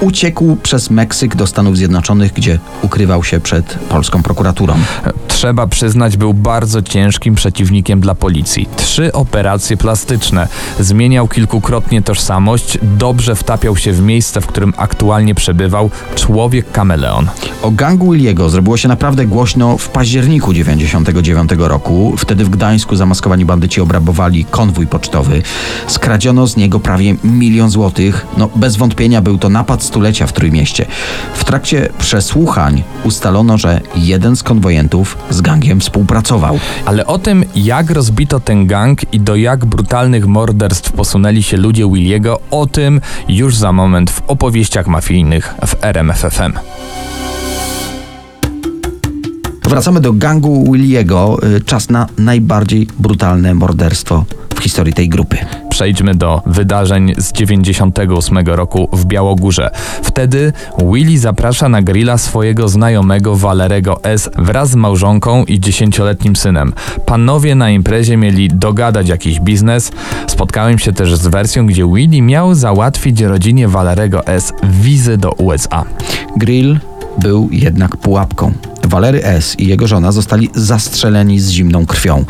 Uciekł 0.00 0.56
przez 0.62 0.90
Meksyk 0.90 1.36
do 1.36 1.46
Stanów 1.46 1.76
Zjednoczonych, 1.76 2.32
gdzie 2.32 2.58
ukrywał 2.82 3.24
się 3.24 3.40
przed 3.40 3.74
polską 3.74 4.22
prokuraturą. 4.22 4.74
Trzeba 5.28 5.66
przyznać, 5.66 6.16
był 6.16 6.34
bardzo 6.34 6.82
ciężkim 6.82 7.34
przeciwnikiem 7.34 8.00
dla 8.00 8.14
policji. 8.14 8.68
Trzy 8.76 9.12
operacje 9.12 9.76
plastyczne. 9.76 10.48
Zmieniał 10.80 11.28
kilkukrotnie 11.28 12.02
tożsamość, 12.02 12.78
dobrze 12.82 13.34
wtapiał 13.34 13.76
się 13.76 13.92
w 13.92 14.02
miejsce, 14.02 14.40
w 14.40 14.46
którym 14.46 14.72
aktualnie 14.76 15.34
przebywał 15.34 15.90
człowiek 16.14 16.72
kameleon. 16.72 17.26
O 17.62 17.70
gangu 17.70 18.12
Williego 18.12 18.50
zrobiło 18.50 18.76
się 18.76 18.88
naprawdę 18.88 19.26
głośno 19.26 19.78
w 19.78 19.88
październiku 19.88 20.52
99 20.52 21.50
roku. 21.58 22.14
Wtedy 22.18 22.44
w 22.44 22.48
Gdańsku 22.48 22.96
zamaskowani 22.96 23.44
bandyci 23.44 23.80
obrabowali 23.80 24.44
konwój 24.44 24.86
pocztowy. 24.86 25.42
Skradziono 25.86 26.46
z 26.46 26.56
niego 26.56 26.80
prawie 26.80 27.16
milion 27.24 27.70
złotych. 27.70 28.26
No, 28.36 28.48
bez 28.56 28.76
wątpienia 28.76 29.22
był 29.26 29.38
to 29.38 29.48
napad 29.48 29.82
stulecia 29.82 30.26
w 30.26 30.32
Trójmieście. 30.32 30.86
W 31.34 31.44
trakcie 31.44 31.88
przesłuchań 31.98 32.82
ustalono, 33.04 33.58
że 33.58 33.80
jeden 33.96 34.36
z 34.36 34.42
konwojentów 34.42 35.18
z 35.30 35.40
gangiem 35.40 35.80
współpracował. 35.80 36.58
Ale 36.84 37.06
o 37.06 37.18
tym, 37.18 37.44
jak 37.56 37.90
rozbito 37.90 38.40
ten 38.40 38.66
gang 38.66 39.14
i 39.14 39.20
do 39.20 39.36
jak 39.36 39.64
brutalnych 39.64 40.26
morderstw 40.26 40.92
posunęli 40.92 41.42
się 41.42 41.56
ludzie 41.56 41.86
Williego, 41.92 42.40
o 42.50 42.66
tym 42.66 43.00
już 43.28 43.56
za 43.56 43.72
moment 43.72 44.10
w 44.10 44.22
opowieściach 44.26 44.86
mafijnych 44.86 45.54
w 45.66 45.84
RMFFM. 45.84 46.52
Wracamy 49.66 50.00
do 50.00 50.12
gangu 50.12 50.72
Williego. 50.72 51.38
Y, 51.56 51.60
Czas 51.60 51.90
na 51.90 52.06
najbardziej 52.18 52.88
brutalne 52.98 53.54
morderstwo 53.54 54.24
w 54.54 54.58
historii 54.58 54.94
tej 54.94 55.08
grupy. 55.08 55.36
Przejdźmy 55.68 56.14
do 56.14 56.42
wydarzeń 56.46 57.14
z 57.18 57.32
98 57.32 58.38
roku 58.46 58.88
w 58.92 59.04
Białogórze. 59.04 59.70
Wtedy 60.02 60.52
Willy 60.92 61.18
zaprasza 61.18 61.68
na 61.68 61.82
grilla 61.82 62.18
swojego 62.18 62.68
znajomego 62.68 63.36
Valerego 63.36 64.04
S. 64.04 64.30
wraz 64.38 64.70
z 64.70 64.74
małżonką 64.74 65.44
i 65.44 65.60
dziesięcioletnim 65.60 66.36
synem. 66.36 66.72
Panowie 67.06 67.54
na 67.54 67.70
imprezie 67.70 68.16
mieli 68.16 68.48
dogadać 68.48 69.08
jakiś 69.08 69.40
biznes. 69.40 69.92
Spotkałem 70.26 70.78
się 70.78 70.92
też 70.92 71.14
z 71.14 71.26
wersją, 71.26 71.66
gdzie 71.66 71.86
Willy 71.94 72.22
miał 72.22 72.54
załatwić 72.54 73.20
rodzinie 73.20 73.68
Valerego 73.68 74.26
S. 74.26 74.52
wizę 74.62 75.18
do 75.18 75.32
USA. 75.32 75.84
Grill 76.36 76.78
był 77.18 77.48
jednak 77.52 77.96
pułapką. 77.96 78.52
Walery 78.84 79.24
S. 79.24 79.56
i 79.58 79.66
jego 79.66 79.86
żona 79.86 80.12
zostali 80.12 80.50
zastrzeleni 80.54 81.40
z 81.40 81.50
zimną 81.50 81.86
krwią. 81.86 82.24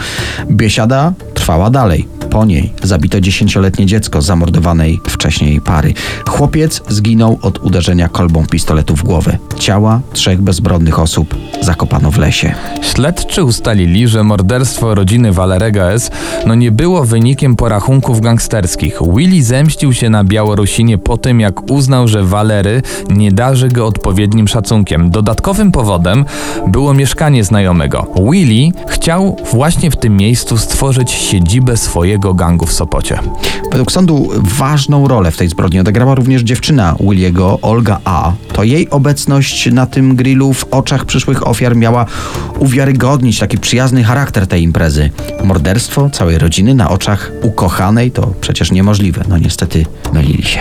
Biesiada 0.51 1.13
trwała 1.35 1.71
dalej. 1.71 2.09
Po 2.31 2.45
niej 2.45 2.73
zabito 2.83 3.21
dziesięcioletnie 3.21 3.87
dziecko 3.87 4.23
zamordowanej 4.23 5.01
wcześniej 5.09 5.61
pary. 5.61 5.95
Chłopiec 6.29 6.83
zginął 6.89 7.39
od 7.43 7.59
uderzenia 7.59 8.09
kolbą 8.09 8.47
pistoletu 8.47 8.97
w 8.97 9.03
głowę. 9.03 9.39
Ciała 9.59 10.01
trzech 10.13 10.43
bezbronnych 10.43 10.99
osób 10.99 11.35
zakopano 11.63 12.11
w 12.11 12.19
lesie. 12.19 12.55
Śledczy 12.83 13.45
ustalili, 13.45 14.09
że 14.09 14.25
morderstwo 14.25 14.95
rodziny 14.95 15.33
Valerego 15.33 15.93
S. 15.93 16.11
no 16.47 16.55
nie 16.55 16.71
było 16.71 17.05
wynikiem 17.05 17.57
porachunków 17.57 18.21
gangsterskich. 18.21 18.99
Willy 19.17 19.43
zemścił 19.43 19.93
się 19.93 20.11
na 20.11 20.25
Białorusinie 20.25 20.99
po 20.99 21.17
tym, 21.17 21.41
jak 21.41 21.71
uznał, 21.71 22.09
że 22.09 22.25
Valery 22.25 22.83
nie 23.11 23.33
darzy 23.33 23.69
go 23.69 23.87
odpowiednim 23.87 24.49
szacunkiem. 24.49 24.76
Dodatkowym 25.11 25.73
powodem 25.73 26.25
było 26.67 26.95
mieszkanie 26.95 27.45
znajomego. 27.45 28.07
Willy 28.31 28.73
chciał 28.89 29.37
właśnie 29.53 29.91
w 29.91 29.97
tym 29.97 30.17
miejscu 30.17 30.59
stworzyć 30.59 31.11
siedzibę 31.11 31.77
swojego 31.77 32.35
gangu 32.35 32.67
w 32.67 32.73
Sopocie. 32.73 33.19
Według 33.71 33.93
sądu 33.93 34.29
ważną 34.59 35.09
rolę 35.09 35.31
w 35.31 35.37
tej 35.37 35.49
zbrodni 35.49 35.81
odegrała 35.81 36.15
również 36.15 36.43
dziewczyna 36.43 36.97
Williego, 37.01 37.59
Olga 37.63 37.99
A. 38.05 38.33
To 38.53 38.65
jej 38.65 38.91
obecność 38.91 39.73
na 39.73 39.87
tym 39.87 40.17
grillu 40.17 40.53
w 40.53 40.65
oczach 40.71 41.05
przyszłych 41.05 41.47
ofiar 41.47 41.77
miała 41.77 42.07
uwiarygodnić 42.59 43.39
taki 43.39 43.59
przyjazny 43.59 44.05
charakter 44.05 44.47
tej 44.47 44.63
imprezy. 44.63 45.11
Morderstwo 45.45 46.11
całej 46.11 46.39
rodziny 46.39 46.75
na 46.75 46.91
oczach 46.91 47.33
ukochanej 47.43 48.11
to 48.11 48.33
przecież 48.41 48.73
niemożliwe. 48.73 49.25
No 49.29 49.39
niestety 49.39 49.87
mylili 50.13 50.43
się. 50.43 50.61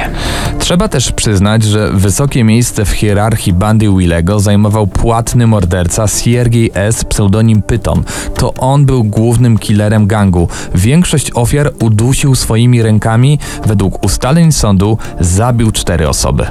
Trzeba 0.59 0.87
też 0.87 1.11
przyznać, 1.11 1.63
że 1.63 1.91
wysokie 1.93 2.43
miejsce 2.43 2.85
w 2.85 2.89
hierarchii 2.89 3.53
bandy 3.53 3.89
Zajmował 4.37 4.87
płatny 4.87 5.47
morderca 5.47 6.07
Siergiej 6.07 6.71
S. 6.73 7.05
pseudonim 7.05 7.61
Pyton. 7.61 8.03
To 8.37 8.53
on 8.53 8.85
był 8.85 9.03
głównym 9.03 9.57
killerem 9.57 10.07
gangu. 10.07 10.47
Większość 10.75 11.31
ofiar 11.33 11.73
udusił 11.81 12.35
swoimi 12.35 12.81
rękami. 12.81 13.39
Według 13.65 14.05
ustaleń 14.05 14.51
sądu 14.51 14.97
zabił 15.19 15.71
cztery 15.71 16.09
osoby. 16.09 16.45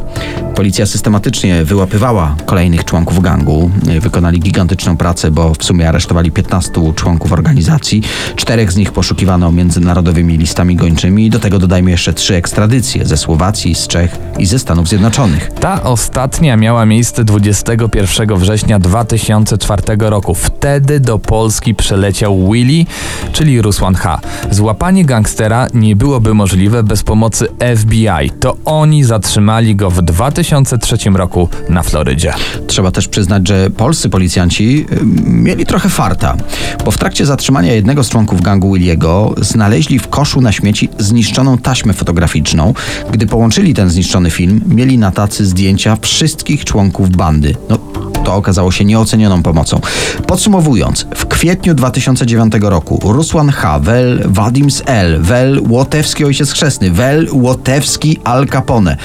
Policja 0.55 0.87
systematycznie 0.87 1.64
wyłapywała 1.64 2.37
kolejnych 2.47 2.85
członków 2.85 3.21
gangu. 3.21 3.71
Wykonali 4.01 4.40
gigantyczną 4.40 4.97
pracę, 4.97 5.31
bo 5.31 5.55
w 5.55 5.64
sumie 5.64 5.88
aresztowali 5.88 6.31
15 6.31 6.73
członków 6.97 7.33
organizacji. 7.33 8.03
Czterech 8.37 8.73
z 8.73 8.77
nich 8.77 8.93
poszukiwano 8.93 9.53
międzynarodowymi 9.53 10.37
listami 10.38 10.77
gończymi. 10.77 11.31
Do 11.31 11.38
tego 11.38 11.59
dodajmy 11.59 11.90
jeszcze 11.90 12.12
trzy 12.12 12.35
ekstradycje 12.35 13.05
ze 13.05 13.17
Słowacji, 13.17 13.75
z 13.75 13.87
Czech 13.87 14.19
i 14.38 14.47
ze 14.47 14.59
Stanów 14.59 14.88
Zjednoczonych. 14.88 15.51
Ta 15.61 15.83
ostatnia 15.83 16.57
miała 16.57 16.87
miejsce 16.87 17.25
21 17.44 18.38
września 18.38 18.78
2004 18.78 19.83
roku. 19.98 20.35
Wtedy 20.35 21.00
do 21.00 21.18
Polski 21.18 21.74
przeleciał 21.74 22.52
Willy, 22.52 22.85
czyli 23.33 23.62
Rusłan 23.62 23.94
H. 23.94 24.20
Złapanie 24.50 25.04
gangstera 25.04 25.66
nie 25.74 25.96
byłoby 25.96 26.35
możliwe 26.35 26.83
bez 26.83 27.02
pomocy 27.02 27.48
FBI. 27.76 28.30
To 28.40 28.57
oni 28.64 29.04
zatrzymali 29.04 29.76
go 29.76 29.90
w 29.90 30.02
2003 30.02 30.96
roku 31.11 31.48
na 31.68 31.83
Florydzie. 31.83 32.33
Trzeba 32.66 32.90
też 32.90 33.09
przyznać, 33.09 33.48
że 33.48 33.70
polscy 33.70 34.09
policjanci 34.09 34.87
y, 34.92 35.00
mieli 35.24 35.66
trochę 35.66 35.88
farta, 35.88 36.37
bo 36.85 36.90
w 36.90 36.98
trakcie 36.98 37.26
zatrzymania 37.26 37.72
jednego 37.72 38.04
z 38.04 38.09
członków 38.09 38.40
gangu 38.40 38.72
Williego 38.72 39.35
znaleźli 39.40 39.98
w 39.98 40.09
koszu 40.09 40.40
na 40.40 40.52
śmieci 40.52 40.88
zniszczoną 40.98 41.59
taśmę 41.59 41.92
fotograficzną. 41.92 42.74
Gdy 43.11 43.26
połączyli 43.26 43.74
ten 43.74 43.90
zniszczony 43.90 44.30
film, 44.30 44.61
mieli 44.66 44.98
na 44.98 45.11
tacy 45.11 45.46
zdjęcia 45.46 45.96
wszystkich 46.00 46.64
członków 46.64 47.11
bandy. 47.11 47.34
No, 47.68 47.79
to 48.25 48.35
okazało 48.35 48.73
się 48.73 48.85
nieocenioną 48.85 49.42
pomocą. 49.42 49.81
Podsumowując, 50.27 51.07
w 51.14 51.27
kwietniu 51.27 51.75
2009 51.75 52.53
roku 52.61 53.01
Rusłan 53.12 53.51
H., 53.51 53.79
Wel 53.81 54.23
Wadims 54.25 54.83
L., 54.87 55.23
Wel 55.23 55.61
Łotewski 55.68 56.25
ojciec 56.25 56.53
chrzestny, 56.53 56.90
Wel 56.90 57.29
Łotewski 57.33 58.18
Al 58.25 58.47
Capone 58.47 58.97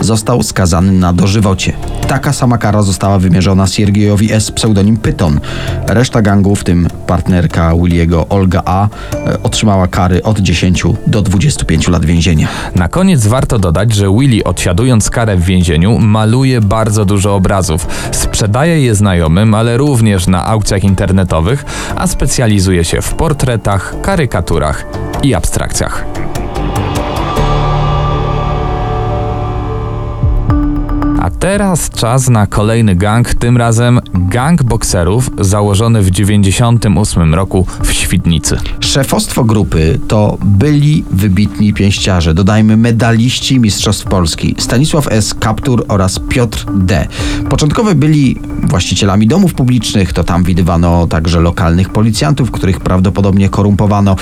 został 0.00 0.42
skazany 0.42 0.92
na 0.92 1.12
dożywocie. 1.12 1.72
Taka 2.08 2.32
sama 2.32 2.58
kara 2.58 2.82
została 2.82 3.18
wymierzona 3.18 3.66
Siergiejowi 3.66 4.32
S. 4.32 4.50
pseudonim 4.50 4.96
Pyton. 4.96 5.40
Reszta 5.86 6.22
gangu, 6.22 6.56
w 6.56 6.64
tym 6.64 6.88
partnerka 7.06 7.74
Williego 7.74 8.28
Olga 8.28 8.62
A., 8.64 8.88
e, 9.26 9.42
otrzymała 9.42 9.86
kary 9.86 10.22
od 10.22 10.38
10 10.38 10.82
do 11.06 11.22
25 11.22 11.88
lat 11.88 12.04
więzienia. 12.04 12.48
Na 12.74 12.88
koniec 12.88 13.26
warto 13.26 13.58
dodać, 13.58 13.94
że 13.94 14.10
Willy 14.18 14.44
odsiadując 14.44 15.10
karę 15.10 15.36
w 15.36 15.44
więzieniu 15.44 15.98
maluje 15.98 16.60
bardzo 16.60 17.04
dużo 17.04 17.34
obrazów. 17.34 17.86
Sprzedaje 18.10 18.80
je 18.80 18.94
znajomym, 18.94 19.54
ale 19.54 19.76
również 19.76 20.26
na 20.26 20.46
aukcjach 20.46 20.84
internetowych, 20.84 21.64
a 21.96 22.06
specjalizuje 22.06 22.84
się 22.84 23.02
w 23.02 23.14
portretach, 23.14 23.94
karykaturach 24.02 24.86
i 25.22 25.34
abstrakcjach. 25.34 26.04
Teraz 31.44 31.90
czas 31.90 32.28
na 32.28 32.46
kolejny 32.46 32.96
gang, 32.96 33.34
tym 33.34 33.56
razem 33.56 34.00
gang 34.14 34.62
bokserów 34.62 35.30
założony 35.40 36.02
w 36.02 36.10
98 36.10 37.34
roku 37.34 37.66
w 37.82 37.92
Świdnicy. 37.92 38.56
Szefostwo 38.80 39.44
grupy 39.44 39.98
to 40.08 40.38
byli 40.44 41.04
wybitni 41.10 41.74
pięściarze, 41.74 42.34
dodajmy 42.34 42.76
medaliści 42.76 43.60
Mistrzostw 43.60 44.04
Polski, 44.04 44.54
Stanisław 44.58 45.08
S. 45.10 45.34
Kaptur 45.34 45.84
oraz 45.88 46.18
Piotr 46.28 46.66
D. 46.74 47.06
Początkowo 47.50 47.94
byli 47.94 48.40
właścicielami 48.62 49.26
domów 49.26 49.54
publicznych, 49.54 50.12
to 50.12 50.24
tam 50.24 50.44
widywano 50.44 51.06
także 51.06 51.40
lokalnych 51.40 51.88
policjantów, 51.88 52.50
których 52.50 52.80
prawdopodobnie 52.80 53.48
korumpowano. 53.48 54.16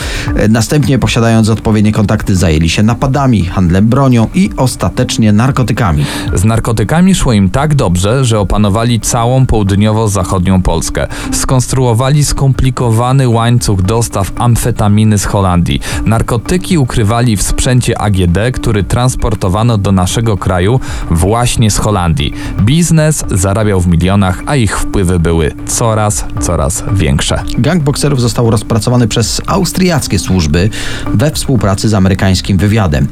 Następnie 0.48 0.98
posiadając 0.98 1.48
odpowiednie 1.48 1.92
kontakty 1.92 2.36
zajęli 2.36 2.68
się 2.68 2.82
napadami, 2.82 3.44
handlem 3.44 3.86
bronią 3.86 4.28
i 4.34 4.50
ostatecznie 4.56 5.32
narkotykami. 5.32 6.04
Z 6.34 6.44
narkotykami 6.44 7.11
szło 7.14 7.32
im 7.32 7.50
tak 7.50 7.74
dobrze, 7.74 8.24
że 8.24 8.40
opanowali 8.40 9.00
całą 9.00 9.46
południowo-zachodnią 9.46 10.62
Polskę. 10.62 11.06
Skonstruowali 11.32 12.24
skomplikowany 12.24 13.28
łańcuch 13.28 13.82
dostaw 13.82 14.32
amfetaminy 14.38 15.18
z 15.18 15.24
Holandii. 15.24 15.80
Narkotyki 16.06 16.78
ukrywali 16.78 17.36
w 17.36 17.42
sprzęcie 17.42 17.98
AGD, 17.98 18.38
który 18.52 18.84
transportowano 18.84 19.78
do 19.78 19.92
naszego 19.92 20.36
kraju 20.36 20.80
właśnie 21.10 21.70
z 21.70 21.78
Holandii. 21.78 22.34
Biznes 22.60 23.24
zarabiał 23.30 23.80
w 23.80 23.86
milionach, 23.86 24.42
a 24.46 24.56
ich 24.56 24.78
wpływy 24.78 25.18
były 25.18 25.52
coraz, 25.66 26.24
coraz 26.40 26.84
większe. 26.92 27.42
Gang 27.58 27.82
bokserów 27.82 28.20
został 28.20 28.50
rozpracowany 28.50 29.08
przez 29.08 29.40
austriackie 29.46 30.18
służby 30.18 30.70
we 31.14 31.30
współpracy 31.30 31.88
z 31.88 31.94
amerykańskim 31.94 32.58
wywiadem. 32.58 33.08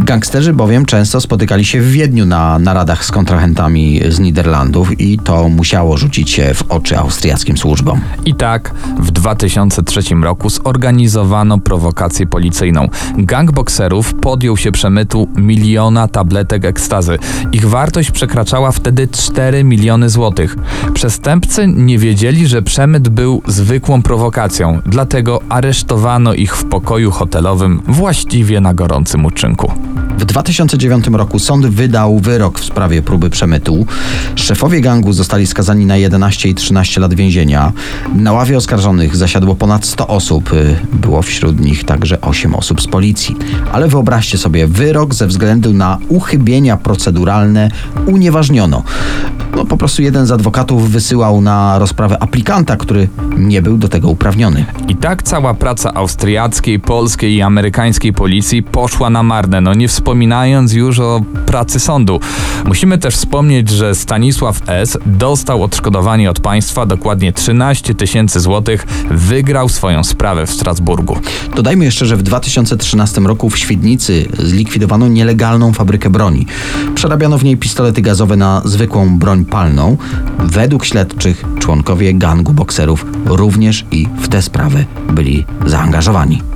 Gangsterzy 0.00 0.52
bowiem 0.52 0.86
często 0.86 1.20
spotykali 1.20 1.64
się 1.64 1.80
w 1.80 1.90
Wiedniu 1.90 2.26
na 2.26 2.58
naradach 2.58 3.04
z 3.04 3.10
kontrahentami 3.36 4.00
z 4.08 4.18
Niderlandów 4.18 5.00
i 5.00 5.18
to 5.18 5.48
musiało 5.48 5.96
rzucić 5.96 6.30
się 6.30 6.54
w 6.54 6.62
oczy 6.70 6.98
austriackim 6.98 7.56
służbom. 7.56 8.00
I 8.24 8.34
tak 8.34 8.74
w 8.98 9.10
2003 9.10 10.00
roku 10.22 10.50
zorganizowano 10.50 11.58
prowokację 11.58 12.26
policyjną. 12.26 12.88
Gang 13.18 13.52
bokserów 13.52 14.14
podjął 14.14 14.56
się 14.56 14.72
przemytu 14.72 15.28
miliona 15.36 16.08
tabletek 16.08 16.64
ekstazy. 16.64 17.18
Ich 17.52 17.68
wartość 17.68 18.10
przekraczała 18.10 18.72
wtedy 18.72 19.08
4 19.08 19.64
miliony 19.64 20.10
złotych. 20.10 20.56
Przestępcy 20.94 21.66
nie 21.66 21.98
wiedzieli, 21.98 22.46
że 22.46 22.62
przemyt 22.62 23.08
był 23.08 23.42
zwykłą 23.46 24.02
prowokacją, 24.02 24.80
dlatego 24.86 25.40
aresztowano 25.48 26.34
ich 26.34 26.56
w 26.56 26.64
pokoju 26.64 27.10
hotelowym 27.10 27.82
właściwie 27.88 28.60
na 28.60 28.74
gorącym 28.74 29.24
uczynku. 29.24 29.72
W 30.18 30.24
2009 30.24 31.06
roku 31.06 31.38
sąd 31.38 31.66
wydał 31.66 32.18
wyrok 32.18 32.58
w 32.58 32.64
sprawie 32.64 33.02
próby 33.02 33.30
przemytu. 33.30 33.86
Szefowie 34.34 34.80
gangu 34.80 35.12
zostali 35.12 35.46
skazani 35.46 35.86
na 35.86 35.96
11 35.96 36.48
i 36.48 36.54
13 36.54 37.00
lat 37.00 37.14
więzienia. 37.14 37.72
Na 38.14 38.32
ławie 38.32 38.56
oskarżonych 38.56 39.16
zasiadło 39.16 39.54
ponad 39.54 39.86
100 39.86 40.06
osób. 40.06 40.50
Było 40.92 41.22
wśród 41.22 41.60
nich 41.60 41.84
także 41.84 42.20
8 42.20 42.54
osób 42.54 42.80
z 42.80 42.86
policji. 42.86 43.36
Ale 43.72 43.88
wyobraźcie 43.88 44.38
sobie, 44.38 44.66
wyrok 44.66 45.14
ze 45.14 45.26
względu 45.26 45.72
na 45.72 45.98
uchybienia 46.08 46.76
proceduralne 46.76 47.70
unieważniono. 48.06 48.82
No 49.56 49.64
po 49.64 49.76
prostu 49.76 50.02
jeden 50.02 50.26
z 50.26 50.30
adwokatów 50.30 50.90
wysyłał 50.90 51.40
na 51.40 51.78
rozprawę 51.78 52.22
aplikanta, 52.22 52.76
który 52.76 53.08
nie 53.36 53.62
był 53.62 53.78
do 53.78 53.88
tego 53.88 54.08
uprawniony. 54.08 54.64
I 54.88 54.96
tak 54.96 55.22
cała 55.22 55.54
praca 55.54 55.94
austriackiej, 55.94 56.80
polskiej 56.80 57.34
i 57.34 57.42
amerykańskiej 57.42 58.12
policji 58.12 58.62
poszła 58.62 59.10
na 59.10 59.22
marne, 59.22 59.60
no 59.60 59.74
nie 59.74 59.88
wspominając 60.06 60.72
już 60.72 60.98
o 60.98 61.20
pracy 61.46 61.80
sądu. 61.80 62.20
Musimy 62.64 62.98
też 62.98 63.14
wspomnieć, 63.14 63.70
że 63.70 63.94
Stanisław 63.94 64.60
S. 64.66 64.98
dostał 65.06 65.62
odszkodowanie 65.62 66.30
od 66.30 66.40
państwa, 66.40 66.86
dokładnie 66.86 67.32
13 67.32 67.94
tysięcy 67.94 68.40
złotych, 68.40 68.86
wygrał 69.10 69.68
swoją 69.68 70.04
sprawę 70.04 70.46
w 70.46 70.50
Strasburgu. 70.50 71.18
Dodajmy 71.56 71.84
jeszcze, 71.84 72.06
że 72.06 72.16
w 72.16 72.22
2013 72.22 73.20
roku 73.20 73.50
w 73.50 73.58
Świdnicy 73.58 74.28
zlikwidowano 74.38 75.08
nielegalną 75.08 75.72
fabrykę 75.72 76.10
broni. 76.10 76.46
Przerabiano 76.94 77.38
w 77.38 77.44
niej 77.44 77.56
pistolety 77.56 78.02
gazowe 78.02 78.36
na 78.36 78.62
zwykłą 78.64 79.18
broń 79.18 79.44
palną. 79.44 79.96
Według 80.38 80.84
śledczych 80.84 81.44
członkowie 81.58 82.14
gangu 82.14 82.52
bokserów 82.52 83.06
również 83.24 83.84
i 83.90 84.08
w 84.20 84.28
te 84.28 84.42
sprawy 84.42 84.84
byli 85.12 85.44
zaangażowani. 85.66 86.55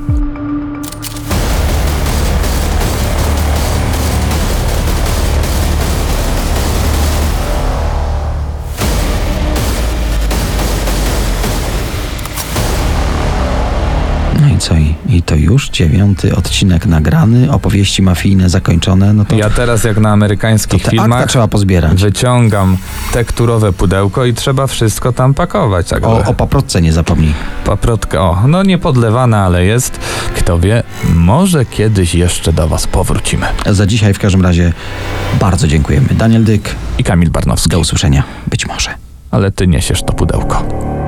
No 14.61 14.64
i 14.64 14.68
co? 14.68 14.75
I, 14.77 15.16
I 15.16 15.23
to 15.23 15.35
już 15.35 15.68
dziewiąty 15.70 16.37
odcinek 16.37 16.87
nagrany, 16.87 17.53
opowieści 17.53 18.03
mafijne 18.03 18.49
zakończone. 18.49 19.12
No 19.12 19.25
to, 19.25 19.37
Ja 19.37 19.51
teraz 19.51 19.85
jak 19.85 19.96
na 19.96 20.09
to 20.09 20.12
amerykańskich 20.12 20.83
te 20.83 20.88
akta 20.88 20.90
filmach 20.90 21.27
trzeba 21.29 21.49
pozbierać. 21.49 22.03
wyciągam 22.03 22.77
tekturowe 23.12 23.73
pudełko 23.73 24.25
i 24.25 24.35
trzeba 24.35 24.66
wszystko 24.66 25.12
tam 25.12 25.35
pakować. 25.35 25.88
Tak 25.88 26.07
O, 26.07 26.25
o 26.25 26.35
paprotce 26.35 26.83
nie 26.83 26.92
zapomnij. 26.92 27.33
Paprotka, 27.64 28.20
o, 28.20 28.46
no 28.49 28.62
nie 28.62 28.79
podlewana, 28.79 29.44
ale 29.44 29.64
jest. 29.64 30.01
Kto 30.37 30.59
wie, 30.59 30.83
może 31.14 31.64
kiedyś 31.64 32.14
jeszcze 32.14 32.53
do 32.53 32.68
was 32.68 32.87
powrócimy. 32.87 33.46
Za 33.66 33.87
dzisiaj 33.87 34.14
w 34.14 34.18
każdym 34.18 34.42
razie 34.42 34.73
bardzo 35.40 35.68
dziękujemy. 35.68 36.09
Daniel 36.11 36.44
Dyk, 36.44 36.75
I 36.99 37.05
Kamil 37.05 37.31
Barnowski. 37.31 37.68
do 37.70 37.79
usłyszenia. 37.79 38.23
Być 38.46 38.66
może. 38.66 38.90
Ale 39.31 39.51
ty 39.51 39.66
niesiesz 39.66 40.03
to 40.03 40.12
pudełko. 40.12 40.99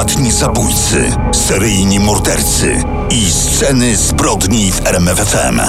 Płatni 0.00 0.32
zabójcy, 0.32 1.12
seryjni 1.32 1.98
mordercy 1.98 2.82
i 3.10 3.30
sceny 3.30 3.96
zbrodni 3.96 4.72
w 4.72 4.86
RMFFM. 4.86 5.60